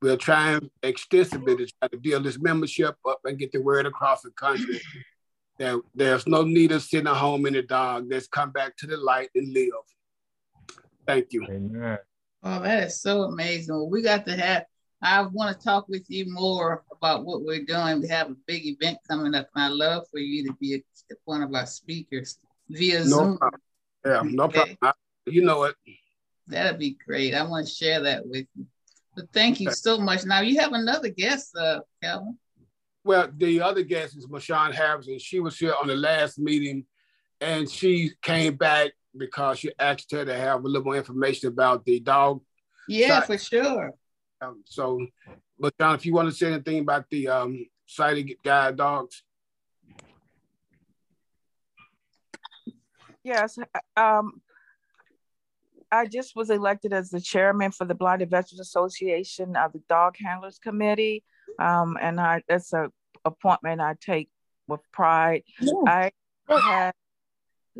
We're 0.00 0.16
trying 0.16 0.70
extensively 0.82 1.56
to 1.56 1.66
try 1.66 1.88
to 1.88 1.98
build 1.98 2.24
this 2.24 2.38
membership 2.38 2.96
up 3.08 3.20
and 3.24 3.38
get 3.38 3.52
the 3.52 3.60
word 3.60 3.86
across 3.86 4.22
the 4.22 4.30
country 4.30 4.80
that 5.58 5.80
there's 5.94 6.26
no 6.26 6.42
need 6.42 6.72
of 6.72 6.82
sitting 6.82 7.08
at 7.08 7.16
home 7.16 7.46
in 7.46 7.54
the 7.54 7.62
dark. 7.62 8.04
Let's 8.08 8.28
come 8.28 8.50
back 8.50 8.76
to 8.78 8.86
the 8.86 8.96
light 8.96 9.30
and 9.34 9.52
live. 9.52 9.72
Thank 11.06 11.32
you. 11.32 11.44
Amen. 11.48 11.98
Oh, 12.44 12.60
that 12.60 12.84
is 12.84 13.00
so 13.00 13.22
amazing. 13.22 13.90
we 13.90 14.02
got 14.02 14.24
to 14.26 14.36
have, 14.36 14.64
I 15.00 15.22
want 15.22 15.56
to 15.56 15.64
talk 15.64 15.88
with 15.88 16.04
you 16.08 16.32
more 16.32 16.84
about 16.90 17.24
what 17.24 17.42
we're 17.42 17.64
doing. 17.64 18.02
We 18.02 18.08
have 18.08 18.30
a 18.30 18.36
big 18.46 18.66
event 18.66 18.98
coming 19.08 19.34
up, 19.34 19.48
and 19.54 19.64
I 19.64 19.68
love 19.68 20.06
for 20.10 20.18
you 20.18 20.46
to 20.48 20.54
be 20.60 20.82
one 21.24 21.42
of 21.42 21.54
our 21.54 21.66
speakers 21.66 22.38
via 22.68 23.00
no 23.00 23.04
Zoom. 23.04 23.38
Problem. 23.38 23.60
Yeah, 24.04 24.22
no 24.24 24.44
okay. 24.44 24.76
problem. 24.76 24.78
I, 24.82 24.92
you 25.30 25.44
know 25.44 25.64
it. 25.64 25.76
That'd 26.48 26.80
be 26.80 26.96
great. 27.04 27.34
I 27.34 27.42
want 27.44 27.66
to 27.66 27.72
share 27.72 28.00
that 28.00 28.26
with 28.26 28.46
you. 28.56 28.66
But 29.14 29.32
thank 29.32 29.60
you 29.60 29.70
so 29.70 29.98
much. 29.98 30.24
Now 30.24 30.40
you 30.40 30.58
have 30.60 30.72
another 30.72 31.08
guest, 31.08 31.56
uh, 31.56 31.80
Calvin. 32.02 32.38
Well, 33.04 33.28
the 33.36 33.60
other 33.60 33.82
guest 33.82 34.16
is 34.16 34.26
Mashawn 34.26 34.72
Harrison. 34.72 35.18
She 35.18 35.40
was 35.40 35.56
here 35.56 35.74
on 35.80 35.88
the 35.88 35.96
last 35.96 36.38
meeting, 36.38 36.84
and 37.40 37.70
she 37.70 38.12
came 38.22 38.56
back 38.56 38.92
because 39.16 39.62
you 39.62 39.72
asked 39.78 40.10
her 40.12 40.24
to 40.24 40.34
have 40.34 40.64
a 40.64 40.68
little 40.68 40.84
more 40.84 40.96
information 40.96 41.48
about 41.48 41.84
the 41.84 42.00
dog. 42.00 42.42
Yeah, 42.88 43.20
for 43.20 43.38
sure. 43.38 43.92
Um, 44.40 44.62
so, 44.64 45.04
but 45.58 45.76
John, 45.78 45.94
if 45.94 46.06
you 46.06 46.14
want 46.14 46.28
to 46.28 46.34
say 46.34 46.52
anything 46.52 46.80
about 46.80 47.08
the 47.10 47.28
um, 47.28 47.66
sighted 47.86 48.32
guide 48.44 48.76
dogs. 48.76 49.22
Yes. 53.24 53.58
Um, 53.96 54.40
I 55.90 56.06
just 56.06 56.36
was 56.36 56.50
elected 56.50 56.92
as 56.92 57.10
the 57.10 57.20
chairman 57.20 57.72
for 57.72 57.84
the 57.84 57.94
Blinded 57.94 58.30
Veterans 58.30 58.60
Association 58.60 59.56
of 59.56 59.72
the 59.72 59.82
Dog 59.88 60.16
Handlers 60.22 60.58
Committee. 60.58 61.24
Um, 61.58 61.96
and 62.00 62.20
I 62.20 62.42
that's 62.48 62.72
a 62.72 62.90
appointment 63.24 63.80
I 63.80 63.94
take 64.00 64.28
with 64.66 64.80
pride. 64.92 65.42
Yeah. 65.60 65.72
I 65.86 66.12
had 66.48 66.92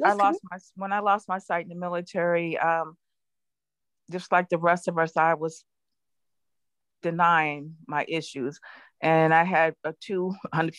I 0.04 0.12
lost 0.14 0.40
my 0.50 0.58
when 0.76 0.92
I 0.92 1.00
lost 1.00 1.28
my 1.28 1.38
sight 1.38 1.64
in 1.64 1.68
the 1.68 1.74
military, 1.74 2.58
um, 2.58 2.96
just 4.10 4.32
like 4.32 4.48
the 4.48 4.58
rest 4.58 4.88
of 4.88 4.98
us, 4.98 5.16
I 5.16 5.34
was 5.34 5.64
denying 7.02 7.74
my 7.86 8.04
issues. 8.08 8.60
And 9.00 9.32
I 9.32 9.44
had 9.44 9.74
a 9.84 9.94
two, 10.00 10.34
I 10.52 10.70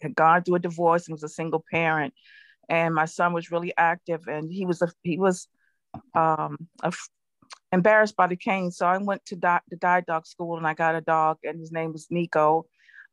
had 0.00 0.14
gone 0.14 0.42
through 0.42 0.56
a 0.56 0.60
divorce 0.60 1.06
and 1.06 1.14
was 1.14 1.22
a 1.22 1.28
single 1.28 1.64
parent. 1.70 2.14
And 2.68 2.94
my 2.94 3.04
son 3.04 3.32
was 3.32 3.50
really 3.50 3.74
active 3.76 4.26
and 4.26 4.50
he 4.50 4.64
was 4.64 4.80
a, 4.80 4.88
he 5.02 5.18
was 5.18 5.48
um, 6.14 6.56
a, 6.82 6.92
embarrassed 7.72 8.16
by 8.16 8.26
the 8.26 8.36
cane. 8.36 8.70
So 8.70 8.86
I 8.86 8.96
went 8.98 9.24
to 9.26 9.36
di- 9.36 9.60
the 9.68 9.76
guide 9.76 10.06
dog 10.06 10.26
school 10.26 10.56
and 10.56 10.66
I 10.66 10.74
got 10.74 10.94
a 10.94 11.00
dog 11.00 11.38
and 11.44 11.60
his 11.60 11.72
name 11.72 11.92
was 11.92 12.06
Nico. 12.10 12.66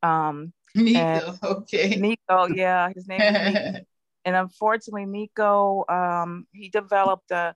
Um, 0.03 0.53
Nico, 0.73 1.37
okay. 1.43 1.95
Nico, 1.95 2.47
yeah, 2.47 2.89
his 2.95 3.07
name 3.07 3.21
is 3.21 3.53
Nico. 3.53 3.79
and 4.25 4.35
unfortunately, 4.35 5.05
Nico, 5.05 5.83
um, 5.89 6.45
he 6.53 6.69
developed 6.69 7.31
a 7.31 7.55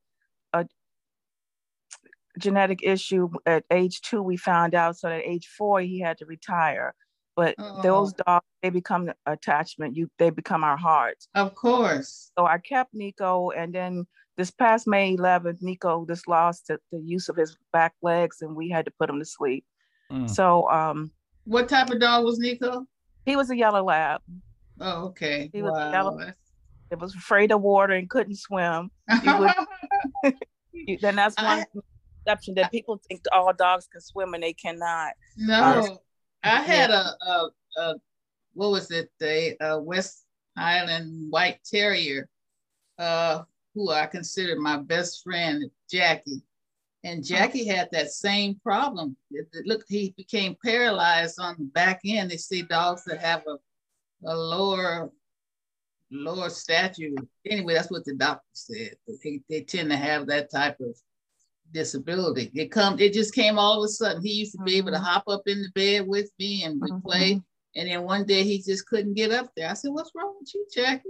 genetic 2.39 2.81
issue 2.83 3.29
at 3.45 3.63
age 3.71 4.01
two. 4.01 4.21
We 4.21 4.37
found 4.37 4.75
out, 4.75 4.97
so 4.97 5.09
at 5.09 5.21
age 5.23 5.47
four, 5.47 5.81
he 5.81 5.99
had 5.99 6.17
to 6.19 6.25
retire. 6.25 6.93
But 7.35 7.55
oh. 7.57 7.81
those 7.81 8.13
dogs, 8.13 8.45
they 8.63 8.69
become 8.69 9.11
attachment. 9.25 9.95
You, 9.97 10.09
they 10.17 10.29
become 10.29 10.63
our 10.63 10.77
hearts. 10.77 11.27
Of 11.35 11.53
course. 11.53 12.31
So 12.37 12.45
I 12.45 12.57
kept 12.59 12.93
Nico, 12.93 13.51
and 13.51 13.73
then 13.73 14.05
this 14.37 14.51
past 14.51 14.87
May 14.87 15.15
11th, 15.15 15.61
Nico 15.61 16.05
just 16.07 16.27
lost 16.27 16.67
the, 16.67 16.79
the 16.91 16.99
use 16.99 17.29
of 17.29 17.35
his 17.35 17.57
back 17.73 17.93
legs, 18.01 18.41
and 18.41 18.55
we 18.55 18.69
had 18.69 18.85
to 18.85 18.91
put 18.91 19.09
him 19.09 19.19
to 19.19 19.25
sleep. 19.25 19.65
Mm. 20.11 20.29
So, 20.29 20.69
um, 20.69 21.11
what 21.45 21.67
type 21.67 21.89
of 21.89 21.99
dog 21.99 22.23
was 22.23 22.39
Nico? 22.39 22.85
He 23.25 23.35
was 23.35 23.49
a 23.49 23.57
yellow 23.57 23.83
lab. 23.83 24.21
Oh, 24.79 25.05
okay. 25.07 25.49
He 25.51 25.61
was 25.61 25.73
wow. 25.73 25.91
yellow. 25.91 26.19
It 26.91 26.99
was 26.99 27.15
afraid 27.15 27.51
of 27.51 27.61
water 27.61 27.93
and 27.93 28.09
couldn't 28.09 28.35
swim. 28.35 28.91
Would, 29.25 29.51
then 31.01 31.15
that's 31.15 31.35
one 31.37 31.59
I, 31.59 31.65
exception 32.25 32.55
that 32.55 32.71
people 32.71 32.99
think 33.07 33.21
all 33.31 33.53
dogs 33.53 33.87
can 33.91 34.01
swim 34.01 34.33
and 34.33 34.43
they 34.43 34.53
cannot. 34.53 35.13
No, 35.37 35.55
uh, 35.55 35.95
I 36.43 36.61
had 36.61 36.89
a, 36.89 37.15
a, 37.21 37.49
a, 37.77 37.95
what 38.53 38.71
was 38.71 38.91
it? 38.91 39.09
The 39.19 39.55
uh, 39.61 39.79
West 39.79 40.25
Highland 40.57 41.31
White 41.31 41.59
Terrier, 41.63 42.27
uh, 42.97 43.43
who 43.73 43.91
I 43.91 44.05
consider 44.07 44.59
my 44.59 44.77
best 44.77 45.23
friend, 45.23 45.63
Jackie. 45.89 46.41
And 47.03 47.23
Jackie 47.23 47.67
had 47.67 47.89
that 47.91 48.09
same 48.09 48.55
problem. 48.63 49.15
It, 49.29 49.47
it, 49.53 49.67
look, 49.67 49.83
he 49.87 50.13
became 50.17 50.55
paralyzed 50.65 51.39
on 51.39 51.55
the 51.59 51.65
back 51.65 52.01
end. 52.03 52.31
They 52.31 52.37
see 52.37 52.63
dogs 52.63 53.03
that 53.05 53.19
have 53.19 53.43
a, 53.47 53.57
a 54.27 54.35
lower 54.35 55.11
lower 56.11 56.49
stature. 56.49 57.09
Anyway, 57.45 57.73
that's 57.73 57.91
what 57.91 58.05
the 58.05 58.15
doctor 58.15 58.45
said. 58.53 58.95
They, 59.23 59.41
they 59.49 59.61
tend 59.61 59.89
to 59.91 59.97
have 59.97 60.27
that 60.27 60.51
type 60.51 60.79
of 60.79 60.95
disability. 61.71 62.51
It 62.53 62.71
come, 62.71 62.99
it 62.99 63.13
just 63.13 63.33
came 63.33 63.57
all 63.59 63.79
of 63.79 63.85
a 63.85 63.89
sudden. 63.89 64.21
He 64.21 64.33
used 64.33 64.53
to 64.53 64.63
be 64.63 64.77
able 64.77 64.91
to 64.91 64.97
mm-hmm. 64.97 65.05
hop 65.05 65.23
up 65.27 65.43
in 65.45 65.61
the 65.61 65.69
bed 65.75 66.07
with 66.07 66.31
me 66.39 66.63
and 66.63 66.81
we 66.81 66.89
mm-hmm. 66.89 67.07
play. 67.07 67.41
And 67.75 67.89
then 67.89 68.03
one 68.03 68.25
day 68.25 68.43
he 68.43 68.61
just 68.61 68.87
couldn't 68.87 69.15
get 69.15 69.31
up 69.31 69.49
there. 69.55 69.69
I 69.69 69.73
said, 69.73 69.91
"What's 69.91 70.11
wrong 70.15 70.35
with 70.39 70.53
you, 70.53 70.65
Jackie?" 70.73 71.09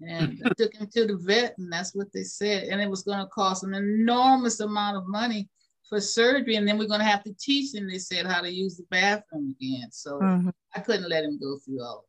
And 0.00 0.42
I 0.44 0.50
took 0.56 0.74
him 0.74 0.88
to 0.92 1.06
the 1.06 1.16
vet, 1.16 1.56
and 1.58 1.70
that's 1.70 1.94
what 1.94 2.12
they 2.12 2.22
said. 2.22 2.64
And 2.64 2.80
it 2.80 2.88
was 2.88 3.02
going 3.02 3.18
to 3.18 3.26
cost 3.26 3.64
an 3.64 3.74
enormous 3.74 4.60
amount 4.60 4.96
of 4.96 5.06
money 5.06 5.48
for 5.88 6.00
surgery, 6.00 6.56
and 6.56 6.66
then 6.66 6.78
we're 6.78 6.88
going 6.88 7.00
to 7.00 7.06
have 7.06 7.22
to 7.24 7.34
teach 7.38 7.74
him. 7.74 7.88
They 7.88 7.98
said 7.98 8.26
how 8.26 8.40
to 8.40 8.50
use 8.50 8.76
the 8.76 8.86
bathroom 8.90 9.54
again. 9.60 9.88
So 9.92 10.18
mm-hmm. 10.18 10.48
I 10.74 10.80
couldn't 10.80 11.08
let 11.08 11.24
him 11.24 11.38
go 11.38 11.58
through 11.58 11.82
all. 11.82 12.06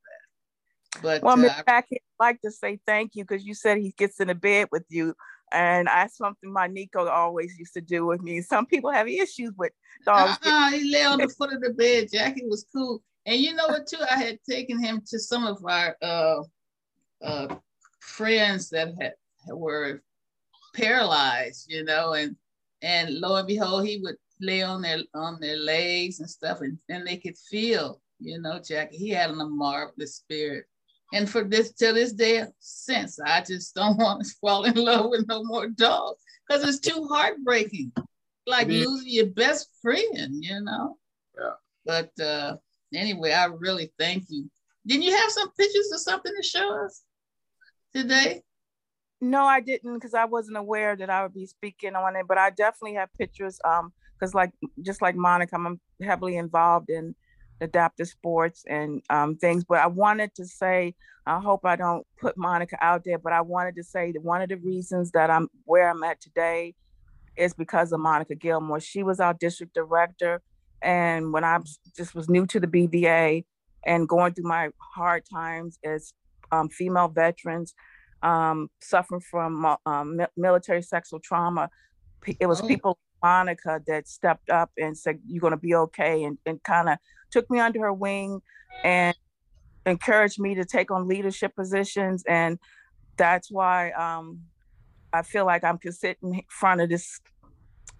But 1.01 1.23
well, 1.23 1.34
uh, 1.34 1.38
Miss 1.38 1.53
Jackie, 1.67 1.97
I'd 1.97 2.23
like 2.23 2.41
to 2.41 2.51
say 2.51 2.79
thank 2.86 3.15
you 3.15 3.23
because 3.25 3.45
you 3.45 3.53
said 3.53 3.77
he 3.77 3.93
gets 3.97 4.19
in 4.19 4.27
the 4.27 4.36
bed 4.36 4.67
with 4.71 4.86
you. 4.89 5.15
And 5.53 5.88
that's 5.88 6.17
something 6.17 6.51
my 6.51 6.67
Nico 6.67 7.08
always 7.08 7.55
used 7.58 7.73
to 7.75 7.81
do 7.81 8.05
with 8.05 8.21
me. 8.21 8.41
Some 8.41 8.65
people 8.65 8.91
have 8.91 9.08
issues 9.08 9.51
with 9.58 9.71
dogs. 10.03 10.39
Uh-uh, 10.43 10.71
he 10.71 10.91
lay 10.91 11.03
on 11.03 11.19
the 11.19 11.29
foot 11.29 11.53
of 11.53 11.62
the 11.62 11.69
bed. 11.69 12.10
Jackie 12.12 12.45
was 12.47 12.65
cool. 12.73 13.03
And 13.25 13.39
you 13.39 13.53
know 13.53 13.67
what, 13.67 13.88
too? 13.88 13.97
I 14.10 14.17
had 14.17 14.39
taken 14.49 14.84
him 14.84 15.01
to 15.08 15.19
some 15.19 15.45
of 15.45 15.63
our 15.65 15.95
uh, 16.01 16.41
uh, 17.23 17.55
friends 17.99 18.69
that 18.69 18.93
had 18.99 19.13
were 19.47 20.01
paralyzed, 20.73 21.71
you 21.71 21.84
know, 21.84 22.13
and 22.13 22.36
and 22.81 23.19
lo 23.19 23.36
and 23.36 23.47
behold, 23.47 23.86
he 23.86 23.99
would 24.01 24.15
lay 24.41 24.62
on 24.62 24.81
their 24.81 24.99
on 25.13 25.39
their 25.39 25.58
legs 25.58 26.19
and 26.19 26.29
stuff, 26.29 26.62
and 26.62 26.77
then 26.89 27.05
they 27.05 27.17
could 27.17 27.38
feel, 27.38 28.01
you 28.19 28.39
know, 28.39 28.60
Jackie. 28.60 28.97
He 28.97 29.10
had 29.10 29.29
a 29.29 29.34
marvelous 29.34 30.15
spirit. 30.15 30.65
And 31.15 31.30
for 31.30 31.43
this 31.43 31.71
till 31.71 31.93
this 31.95 32.12
day 32.12 32.43
since, 32.60 33.19
I 33.19 33.41
just 33.41 33.73
don't 33.73 33.97
want 34.06 34.23
to 34.23 34.34
fall 34.41 34.65
in 34.65 34.75
love 34.75 35.10
with 35.10 35.28
no 35.28 35.43
more 35.43 35.67
dogs 35.69 36.21
because 36.47 36.67
it's 36.67 36.80
too 36.80 37.08
heartbreaking. 37.10 37.91
Like 38.47 38.67
losing 38.67 39.11
your 39.11 39.28
best 39.28 39.70
friend, 39.82 40.43
you 40.43 40.61
know. 40.61 40.97
Yeah. 41.36 41.53
But 41.84 42.24
uh 42.24 42.57
anyway, 42.93 43.32
I 43.32 43.45
really 43.45 43.91
thank 43.97 44.26
you. 44.30 44.49
Didn't 44.86 45.01
you 45.01 45.16
have 45.18 45.32
some 45.32 45.49
pictures 45.53 45.89
or 45.91 45.97
something 45.97 46.34
to 46.36 46.43
show 46.47 46.86
us? 46.86 47.01
today? 47.95 48.41
No, 49.22 49.45
I 49.45 49.61
didn't 49.61 49.95
because 49.95 50.13
I 50.13 50.26
wasn't 50.26 50.57
aware 50.57 50.95
that 50.95 51.09
I 51.09 51.24
would 51.24 51.34
be 51.34 51.45
speaking 51.45 51.95
on 51.95 52.16
it. 52.16 52.28
But 52.28 52.38
I 52.38 52.49
definitely 52.49 52.95
have 52.95 53.09
pictures. 53.18 53.59
Um, 53.63 53.93
because 54.20 54.34
like 54.34 54.51
just 54.82 55.01
like 55.01 55.16
Monica, 55.16 55.55
I'm 55.55 55.80
heavily 56.01 56.38
involved 56.38 56.89
in 56.89 57.16
adaptive 57.62 58.08
sports 58.08 58.64
and 58.68 59.01
um, 59.10 59.36
things. 59.38 59.64
But 59.64 59.80
I 59.80 59.88
wanted 59.88 60.34
to 60.36 60.45
say, 60.45 60.95
I 61.26 61.39
hope 61.39 61.66
I 61.66 61.76
don't 61.76 62.06
put 62.20 62.38
Monica 62.38 62.78
out 62.82 63.03
there, 63.03 63.18
but 63.18 63.34
I 63.34 63.41
wanted 63.41 63.76
to 63.76 63.84
say 63.84 64.12
that 64.12 64.22
one 64.22 64.41
of 64.41 64.49
the 64.49 64.58
reasons 64.58 65.12
that 65.12 65.30
I'm 65.30 65.47
where 65.66 65.89
I'm 65.89 66.03
at 66.03 66.22
today 66.22 66.76
is 67.36 67.53
because 67.53 67.91
of 67.91 67.99
Monica 67.99 68.36
Gilmore. 68.36 68.80
She 68.80 69.03
was 69.03 69.20
our 69.20 69.34
district 69.34 69.74
director, 69.74 70.41
and 70.82 71.34
when 71.34 71.43
I 71.43 71.60
just 71.95 72.16
was 72.16 72.30
new 72.30 72.45
to 72.47 72.60
the 72.60 72.68
BVA 72.68 73.43
and 73.86 74.08
going 74.08 74.34
through 74.34 74.47
my 74.47 74.70
hard 74.78 75.24
times 75.32 75.78
as 75.84 76.14
um, 76.51 76.70
female 76.70 77.08
veterans 77.08 77.74
um, 78.24 78.70
suffering 78.82 79.22
from 79.22 79.66
uh, 79.66 79.76
um, 79.86 80.20
military 80.36 80.82
sexual 80.82 81.20
trauma. 81.20 81.70
It 82.39 82.47
was 82.47 82.61
oh. 82.61 82.67
people 82.67 82.97
Monica 83.23 83.82
that 83.88 84.07
stepped 84.07 84.49
up 84.49 84.71
and 84.78 84.97
said, 84.97 85.19
You're 85.26 85.41
going 85.41 85.51
to 85.51 85.57
be 85.57 85.76
okay, 85.76 86.23
and, 86.23 86.38
and 86.45 86.61
kind 86.63 86.89
of 86.89 86.97
took 87.32 87.49
me 87.49 87.59
under 87.59 87.80
her 87.82 87.93
wing 87.93 88.41
and 88.84 89.15
encouraged 89.86 90.39
me 90.39 90.55
to 90.55 90.65
take 90.65 90.91
on 90.91 91.07
leadership 91.07 91.55
positions. 91.55 92.23
And 92.28 92.59
that's 93.17 93.51
why 93.51 93.91
um, 93.91 94.41
I 95.13 95.21
feel 95.21 95.45
like 95.45 95.63
I 95.63 95.69
am 95.69 95.80
sit 95.89 96.17
in 96.21 96.41
front 96.49 96.82
of 96.82 96.89
this 96.89 97.19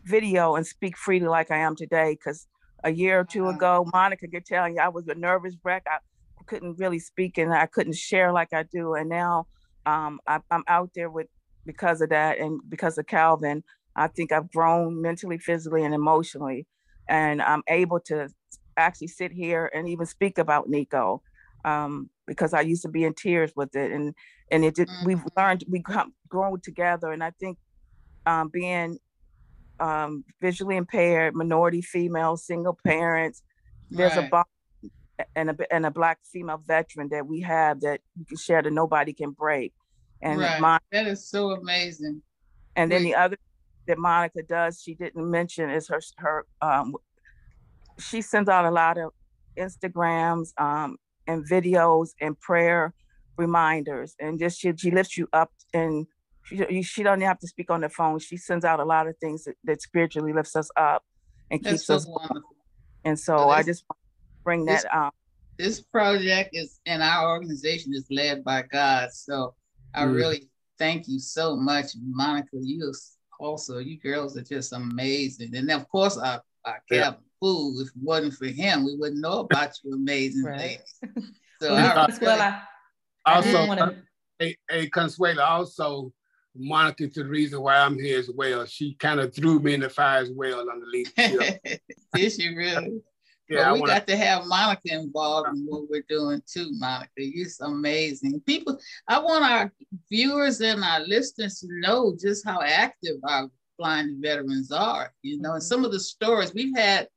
video 0.04 0.56
and 0.56 0.66
speak 0.66 0.98
freely 0.98 1.28
like 1.28 1.52
I 1.52 1.58
am 1.58 1.76
today. 1.76 2.12
Because 2.14 2.48
a 2.84 2.92
year 2.92 3.20
or 3.20 3.24
two 3.24 3.48
ago, 3.48 3.88
Monica 3.94 4.28
could 4.28 4.46
tell 4.46 4.70
you 4.70 4.80
I 4.80 4.90
was 4.90 5.08
a 5.08 5.16
nervous 5.16 5.56
wreck. 5.64 5.84
I 5.88 5.98
couldn't 6.46 6.78
really 6.78 7.00
speak 7.00 7.38
and 7.38 7.54
I 7.54 7.66
couldn't 7.66 7.96
share 7.96 8.32
like 8.32 8.54
I 8.54 8.64
do. 8.64 8.94
And 8.94 9.10
now 9.10 9.48
um, 9.86 10.20
I, 10.28 10.40
I'm 10.52 10.64
out 10.68 10.92
there 10.96 11.10
with 11.10 11.28
because 11.66 12.02
of 12.02 12.10
that 12.10 12.40
and 12.40 12.60
because 12.70 12.98
of 12.98 13.08
Calvin. 13.08 13.64
I 13.96 14.08
think 14.08 14.32
I've 14.32 14.52
grown 14.52 15.02
mentally, 15.02 15.38
physically, 15.38 15.84
and 15.84 15.94
emotionally, 15.94 16.68
and 17.08 17.42
I'm 17.42 17.64
able 17.68 18.00
to 18.08 18.30
actually 18.78 19.08
sit 19.08 19.32
here 19.32 19.72
and 19.74 19.88
even 19.88 20.06
speak 20.06 20.38
about 20.38 20.70
Nico 20.70 21.22
um, 21.64 22.10
because 22.28 22.54
I 22.54 22.62
used 22.62 22.84
to 22.84 22.90
be 22.90 23.04
in 23.04 23.14
tears 23.14 23.52
with 23.56 23.76
it, 23.76 23.92
and 23.92 24.14
and 24.52 24.66
it 24.66 24.76
mm-hmm. 24.76 25.06
we've 25.06 25.24
learned 25.38 25.64
we've 25.70 25.84
grown 26.28 26.62
together, 26.62 27.12
and 27.12 27.24
I 27.24 27.32
think 27.40 27.58
um, 28.26 28.50
being 28.50 29.00
um, 29.80 30.24
visually 30.42 30.78
impaired, 30.78 31.36
minority 31.36 31.82
female, 31.82 32.38
single 32.38 32.78
parents, 32.86 33.42
there's 33.90 34.16
right. 34.16 34.28
a 34.28 34.30
bond 34.30 34.46
and 35.36 35.50
a 35.50 35.74
and 35.74 35.86
a 35.86 35.92
black 35.92 36.20
female 36.32 36.62
veteran 36.66 37.10
that 37.10 37.26
we 37.28 37.42
have 37.42 37.82
that 37.82 38.02
you 38.18 38.26
can 38.26 38.38
share 38.38 38.62
that 38.62 38.72
nobody 38.72 39.14
can 39.14 39.32
break. 39.32 39.74
And 40.22 40.40
right. 40.40 40.62
my, 40.62 40.80
that 40.92 41.08
is 41.08 41.24
so 41.24 41.52
amazing. 41.52 42.22
And 42.76 42.92
then 42.92 43.04
the 43.04 43.16
other 43.16 43.38
that 43.88 43.98
Monica 43.98 44.44
does, 44.44 44.82
she 44.82 44.96
didn't 44.96 45.30
mention 45.30 45.70
is 45.70 45.88
her 45.88 46.02
her 46.18 46.46
um 46.62 46.96
she 48.00 48.22
sends 48.22 48.50
out 48.50 48.66
a 48.66 48.72
lot 48.72 48.98
of 48.98 49.12
Instagrams 49.58 50.50
um 50.60 50.98
and 51.28 51.48
videos 51.50 52.10
and 52.22 52.40
prayer 52.40 52.94
reminders 53.38 54.16
and 54.20 54.40
just 54.40 54.60
she 54.60 54.72
she 54.78 54.92
lifts 54.92 55.18
you 55.18 55.28
up 55.34 55.52
and 55.74 56.08
she 56.44 56.82
she 56.84 57.04
doesn't 57.04 57.22
have 57.22 57.40
to 57.40 57.48
speak 57.48 57.72
on 57.72 57.82
the 57.82 57.90
phone. 57.90 58.20
She 58.20 58.38
sends 58.38 58.66
out 58.66 58.80
a 58.80 58.86
lot 58.86 59.08
of 59.08 59.18
things 59.18 59.46
that, 59.46 59.56
that 59.64 59.82
spiritually 59.82 60.34
lifts 60.34 60.56
us 60.56 60.70
up 60.78 61.04
and 61.50 61.64
keeps 61.64 61.86
so 61.86 61.96
us 61.96 62.06
wonderful. 62.08 62.56
And 63.04 63.20
so 63.20 63.36
well, 63.36 63.50
I 63.52 63.64
just 63.64 63.86
bring 64.44 64.66
that 64.66 64.84
this, 64.84 64.86
This 65.58 65.82
project 65.82 66.52
is 66.54 66.80
and 66.86 67.02
our 67.02 67.30
organization 67.30 67.94
is 67.94 68.06
led 68.10 68.44
by 68.44 68.64
God. 68.64 69.12
So 69.12 69.56
I 69.94 70.04
mm. 70.04 70.16
really 70.16 70.50
thank 70.78 71.08
you 71.08 71.20
so 71.20 71.56
much, 71.56 71.88
Monica. 72.02 72.58
You 72.62 72.80
also, 73.40 73.80
you 73.80 73.98
girls 74.00 74.38
are 74.38 74.44
just 74.44 74.74
amazing. 74.74 75.56
And 75.56 75.70
of 75.72 75.88
course, 75.90 76.18
our, 76.18 76.42
our 76.66 76.82
Captain 76.90 77.24
Fool, 77.40 77.80
if 77.82 77.88
it 77.88 77.94
wasn't 78.02 78.34
for 78.34 78.48
him, 78.48 78.86
we 78.86 78.96
wouldn't 78.96 79.22
know 79.22 79.40
about 79.40 79.74
you 79.84 79.94
amazing 79.94 80.44
right. 80.44 80.80
things. 81.04 81.34
So 81.62 81.72
well, 81.72 81.98
I, 81.98 82.46
uh, 82.46 82.60
I, 83.26 83.32
I 83.32 83.36
also, 83.36 83.66
wanna... 83.66 84.04
a, 84.42 84.58
a 84.70 84.90
Consuela, 84.90 85.40
also 85.40 86.12
Monica 86.56 87.08
to 87.08 87.24
the 87.24 87.30
reason 87.30 87.62
why 87.62 87.78
I'm 87.78 87.98
here 87.98 88.20
as 88.20 88.30
well. 88.30 88.66
She 88.66 88.96
kind 88.96 89.20
of 89.20 89.34
threw 89.34 89.60
me 89.60 89.74
in 89.74 89.82
the 89.82 89.90
fire 89.90 90.22
as 90.22 90.32
well 90.32 90.70
under 90.70 90.86
leadership. 90.86 91.62
Did 92.14 92.32
she 92.32 92.54
really? 92.54 93.02
Yeah, 93.50 93.74
we 93.74 93.82
wanna... 93.82 93.94
got 93.94 94.08
to 94.08 94.18
have 94.18 94.48
Monica 94.48 94.94
involved 94.94 95.50
in 95.50 95.66
what 95.68 95.90
we're 95.90 96.06
doing 96.10 96.42
too, 96.52 96.70
Monica. 96.74 97.12
You're 97.18 97.48
amazing. 97.62 98.42
People, 98.42 98.80
I 99.08 99.20
want 99.20 99.46
our 99.46 99.72
viewers 100.10 100.62
and 100.62 100.84
our 100.84 101.02
listeners 101.02 101.60
to 101.60 101.68
know 101.70 102.16
just 102.20 102.46
how 102.46 102.62
active 102.62 103.18
our 103.24 103.50
blind 103.78 104.22
veterans 104.22 104.72
are. 104.72 105.14
You 105.22 105.40
know, 105.40 105.54
and 105.54 105.64
some 105.64 105.86
of 105.86 105.92
the 105.92 106.00
stories 106.00 106.54
we've 106.54 106.76
had 106.76 107.08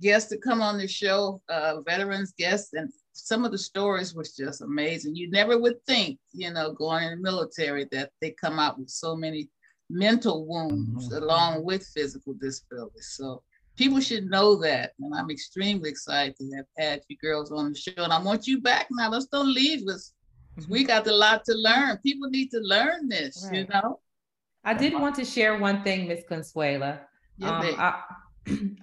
guests 0.00 0.28
to 0.30 0.38
come 0.38 0.60
on 0.60 0.78
the 0.78 0.88
show, 0.88 1.40
uh, 1.48 1.80
veterans 1.82 2.34
guests, 2.36 2.72
and 2.74 2.90
some 3.12 3.44
of 3.44 3.52
the 3.52 3.58
stories 3.58 4.14
was 4.14 4.34
just 4.34 4.62
amazing. 4.62 5.14
You 5.14 5.30
never 5.30 5.58
would 5.58 5.82
think, 5.86 6.18
you 6.32 6.52
know, 6.52 6.72
going 6.72 7.04
in 7.04 7.10
the 7.10 7.16
military 7.22 7.86
that 7.92 8.10
they 8.20 8.30
come 8.32 8.58
out 8.58 8.78
with 8.78 8.88
so 8.88 9.16
many 9.16 9.48
mental 9.88 10.46
wounds 10.46 11.08
mm-hmm. 11.08 11.22
along 11.22 11.64
with 11.64 11.86
physical 11.94 12.34
disabilities. 12.34 13.14
So 13.16 13.42
people 13.80 13.98
should 13.98 14.28
know 14.28 14.56
that. 14.56 14.92
And 15.00 15.14
I'm 15.14 15.30
extremely 15.30 15.88
excited 15.88 16.36
to 16.36 16.56
have 16.56 16.66
had 16.76 17.00
you 17.08 17.16
girls 17.16 17.50
on 17.50 17.72
the 17.72 17.78
show. 17.78 18.04
And 18.04 18.12
I 18.12 18.20
want 18.20 18.46
you 18.46 18.60
back 18.60 18.88
now. 18.90 19.08
Let's 19.08 19.24
don't 19.26 19.54
leave 19.54 19.88
us. 19.88 20.12
We 20.68 20.80
mm-hmm. 20.80 20.88
got 20.88 21.06
a 21.06 21.14
lot 21.14 21.44
to 21.46 21.54
learn. 21.54 21.96
People 22.04 22.28
need 22.28 22.50
to 22.50 22.60
learn 22.60 23.08
this, 23.08 23.46
right. 23.46 23.60
you 23.60 23.66
know. 23.72 24.00
I 24.64 24.74
did 24.74 24.92
want 24.92 25.14
to 25.14 25.24
share 25.24 25.56
one 25.58 25.82
thing, 25.82 26.06
Miss 26.06 26.22
Consuela. 26.30 27.00
Yeah, 27.38 27.58
um, 27.58 27.74
I, 27.78 28.02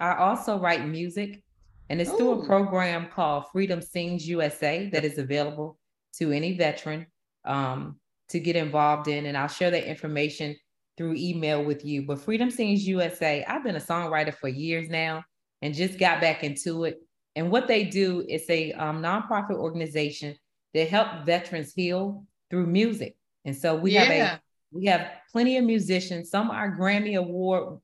I 0.00 0.16
also 0.16 0.58
write 0.58 0.84
music, 0.84 1.44
and 1.88 2.00
it's 2.00 2.10
Ooh. 2.10 2.16
through 2.16 2.42
a 2.42 2.46
program 2.46 3.06
called 3.14 3.44
Freedom 3.52 3.80
Sings 3.80 4.26
USA 4.28 4.88
that 4.88 5.04
is 5.04 5.18
available 5.18 5.78
to 6.18 6.32
any 6.32 6.56
veteran 6.56 7.06
um, 7.44 8.00
to 8.30 8.40
get 8.40 8.56
involved 8.56 9.06
in. 9.06 9.26
And 9.26 9.38
I'll 9.38 9.46
share 9.46 9.70
that 9.70 9.88
information 9.88 10.56
through 10.98 11.14
email 11.16 11.64
with 11.64 11.84
you. 11.84 12.02
But 12.02 12.20
Freedom 12.20 12.50
Sings 12.50 12.86
USA, 12.86 13.44
I've 13.44 13.64
been 13.64 13.76
a 13.76 13.80
songwriter 13.80 14.34
for 14.34 14.48
years 14.48 14.90
now 14.90 15.24
and 15.62 15.72
just 15.72 15.98
got 15.98 16.20
back 16.20 16.44
into 16.44 16.84
it. 16.84 16.98
And 17.36 17.50
what 17.50 17.68
they 17.68 17.84
do 17.84 18.26
is 18.28 18.44
a 18.50 18.72
um, 18.72 19.00
nonprofit 19.00 19.54
organization 19.54 20.36
that 20.74 20.88
help 20.88 21.24
veterans 21.24 21.72
heal 21.72 22.26
through 22.50 22.66
music. 22.66 23.16
And 23.44 23.56
so 23.56 23.76
we 23.76 23.92
yeah. 23.92 24.02
have 24.02 24.34
a 24.34 24.40
we 24.70 24.84
have 24.86 25.08
plenty 25.32 25.56
of 25.56 25.64
musicians. 25.64 26.30
Some 26.30 26.50
are 26.50 26.76
Grammy 26.76 27.16
Award 27.16 27.78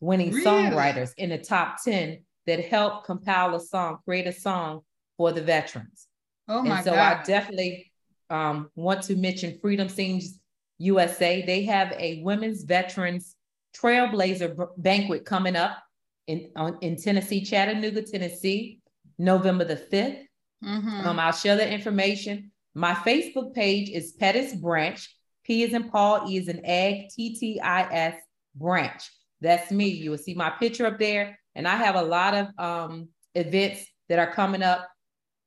winning 0.00 0.32
really? 0.32 0.44
songwriters 0.44 1.12
in 1.18 1.28
the 1.28 1.38
top 1.38 1.76
10 1.84 2.24
that 2.46 2.64
help 2.64 3.04
compile 3.04 3.54
a 3.54 3.60
song, 3.60 3.98
create 4.04 4.26
a 4.26 4.32
song 4.32 4.80
for 5.16 5.30
the 5.30 5.42
veterans. 5.42 6.08
Oh 6.48 6.62
my 6.62 6.76
and 6.76 6.84
so 6.84 6.92
God. 6.92 7.18
I 7.18 7.22
definitely 7.22 7.92
um, 8.30 8.70
want 8.74 9.02
to 9.02 9.14
mention 9.14 9.58
Freedom 9.60 9.88
Sings 9.88 10.38
USA. 10.78 11.44
They 11.44 11.62
have 11.64 11.92
a 11.98 12.22
women's 12.22 12.64
veterans 12.64 13.36
trailblazer 13.76 14.68
banquet 14.78 15.24
coming 15.24 15.56
up 15.56 15.78
in 16.26 16.50
on, 16.56 16.78
in 16.80 16.96
Tennessee, 16.96 17.44
Chattanooga, 17.44 18.02
Tennessee, 18.02 18.80
November 19.18 19.64
the 19.64 19.76
5th. 19.76 20.22
Mm-hmm. 20.64 21.06
Um, 21.06 21.18
I'll 21.18 21.32
share 21.32 21.56
the 21.56 21.70
information. 21.70 22.50
My 22.74 22.94
Facebook 22.94 23.54
page 23.54 23.90
is 23.90 24.12
Pettis 24.12 24.54
Branch. 24.54 25.14
P 25.44 25.62
is 25.62 25.74
in 25.74 25.88
Paul, 25.88 26.28
E 26.28 26.36
is 26.36 26.48
in 26.48 26.64
egg, 26.64 27.08
T 27.14 27.36
T 27.36 27.60
I 27.60 27.82
S 27.92 28.14
branch. 28.54 29.10
That's 29.40 29.70
me. 29.70 29.88
You 29.88 30.10
will 30.10 30.18
see 30.18 30.34
my 30.34 30.50
picture 30.50 30.86
up 30.86 30.98
there. 30.98 31.38
And 31.54 31.68
I 31.68 31.76
have 31.76 31.94
a 31.94 32.02
lot 32.02 32.34
of 32.34 32.48
um, 32.58 33.08
events 33.34 33.86
that 34.08 34.18
are 34.18 34.32
coming 34.32 34.62
up 34.62 34.88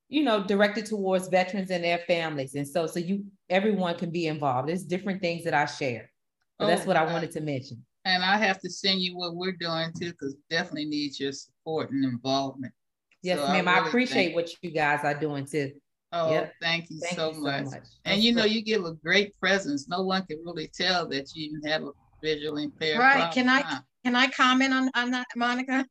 you 0.09 0.23
know, 0.23 0.43
directed 0.43 0.87
towards 0.87 1.27
veterans 1.27 1.69
and 1.69 1.83
their 1.83 1.99
families. 1.99 2.55
And 2.55 2.67
so, 2.67 2.87
so 2.87 2.99
you, 2.99 3.25
everyone 3.49 3.95
can 3.95 4.09
be 4.09 4.27
involved. 4.27 4.67
There's 4.67 4.83
different 4.83 5.21
things 5.21 5.43
that 5.43 5.53
I 5.53 5.65
share. 5.65 6.11
So 6.59 6.65
oh, 6.65 6.67
that's 6.67 6.85
what 6.85 6.97
I 6.97 7.05
wanted 7.05 7.31
to 7.31 7.41
mention. 7.41 7.85
And 8.05 8.23
I 8.23 8.37
have 8.37 8.59
to 8.61 8.69
send 8.69 9.01
you 9.01 9.15
what 9.15 9.35
we're 9.35 9.53
doing 9.53 9.91
too, 9.97 10.11
because 10.11 10.35
definitely 10.49 10.85
needs 10.85 11.19
your 11.19 11.31
support 11.31 11.91
and 11.91 12.03
involvement. 12.03 12.73
Yes, 13.21 13.39
so 13.39 13.47
ma'am. 13.47 13.67
I, 13.67 13.73
really 13.73 13.85
I 13.85 13.87
appreciate 13.87 14.35
what 14.35 14.49
you 14.61 14.71
guys 14.71 15.01
are 15.03 15.17
doing 15.17 15.45
too. 15.45 15.73
Oh, 16.11 16.31
yep. 16.31 16.53
thank 16.59 16.89
you 16.89 16.99
thank 16.99 17.15
so 17.15 17.31
you 17.31 17.41
much. 17.41 17.65
So 17.65 17.71
much. 17.71 17.87
And 18.05 18.21
you 18.23 18.33
know, 18.33 18.45
you 18.45 18.63
give 18.63 18.83
a 18.85 18.93
great 18.93 19.39
presence. 19.39 19.87
No 19.87 20.01
one 20.01 20.25
can 20.25 20.41
really 20.43 20.67
tell 20.67 21.07
that 21.09 21.35
you 21.35 21.49
even 21.49 21.69
have 21.69 21.83
a 21.83 21.91
visual 22.23 22.57
impaired. 22.57 22.97
Right. 22.97 23.13
Problem. 23.13 23.33
Can 23.33 23.49
I 23.49 23.79
can 24.03 24.15
I 24.15 24.27
comment 24.27 24.73
on, 24.73 24.89
on 24.95 25.11
that, 25.11 25.27
Monica? 25.35 25.85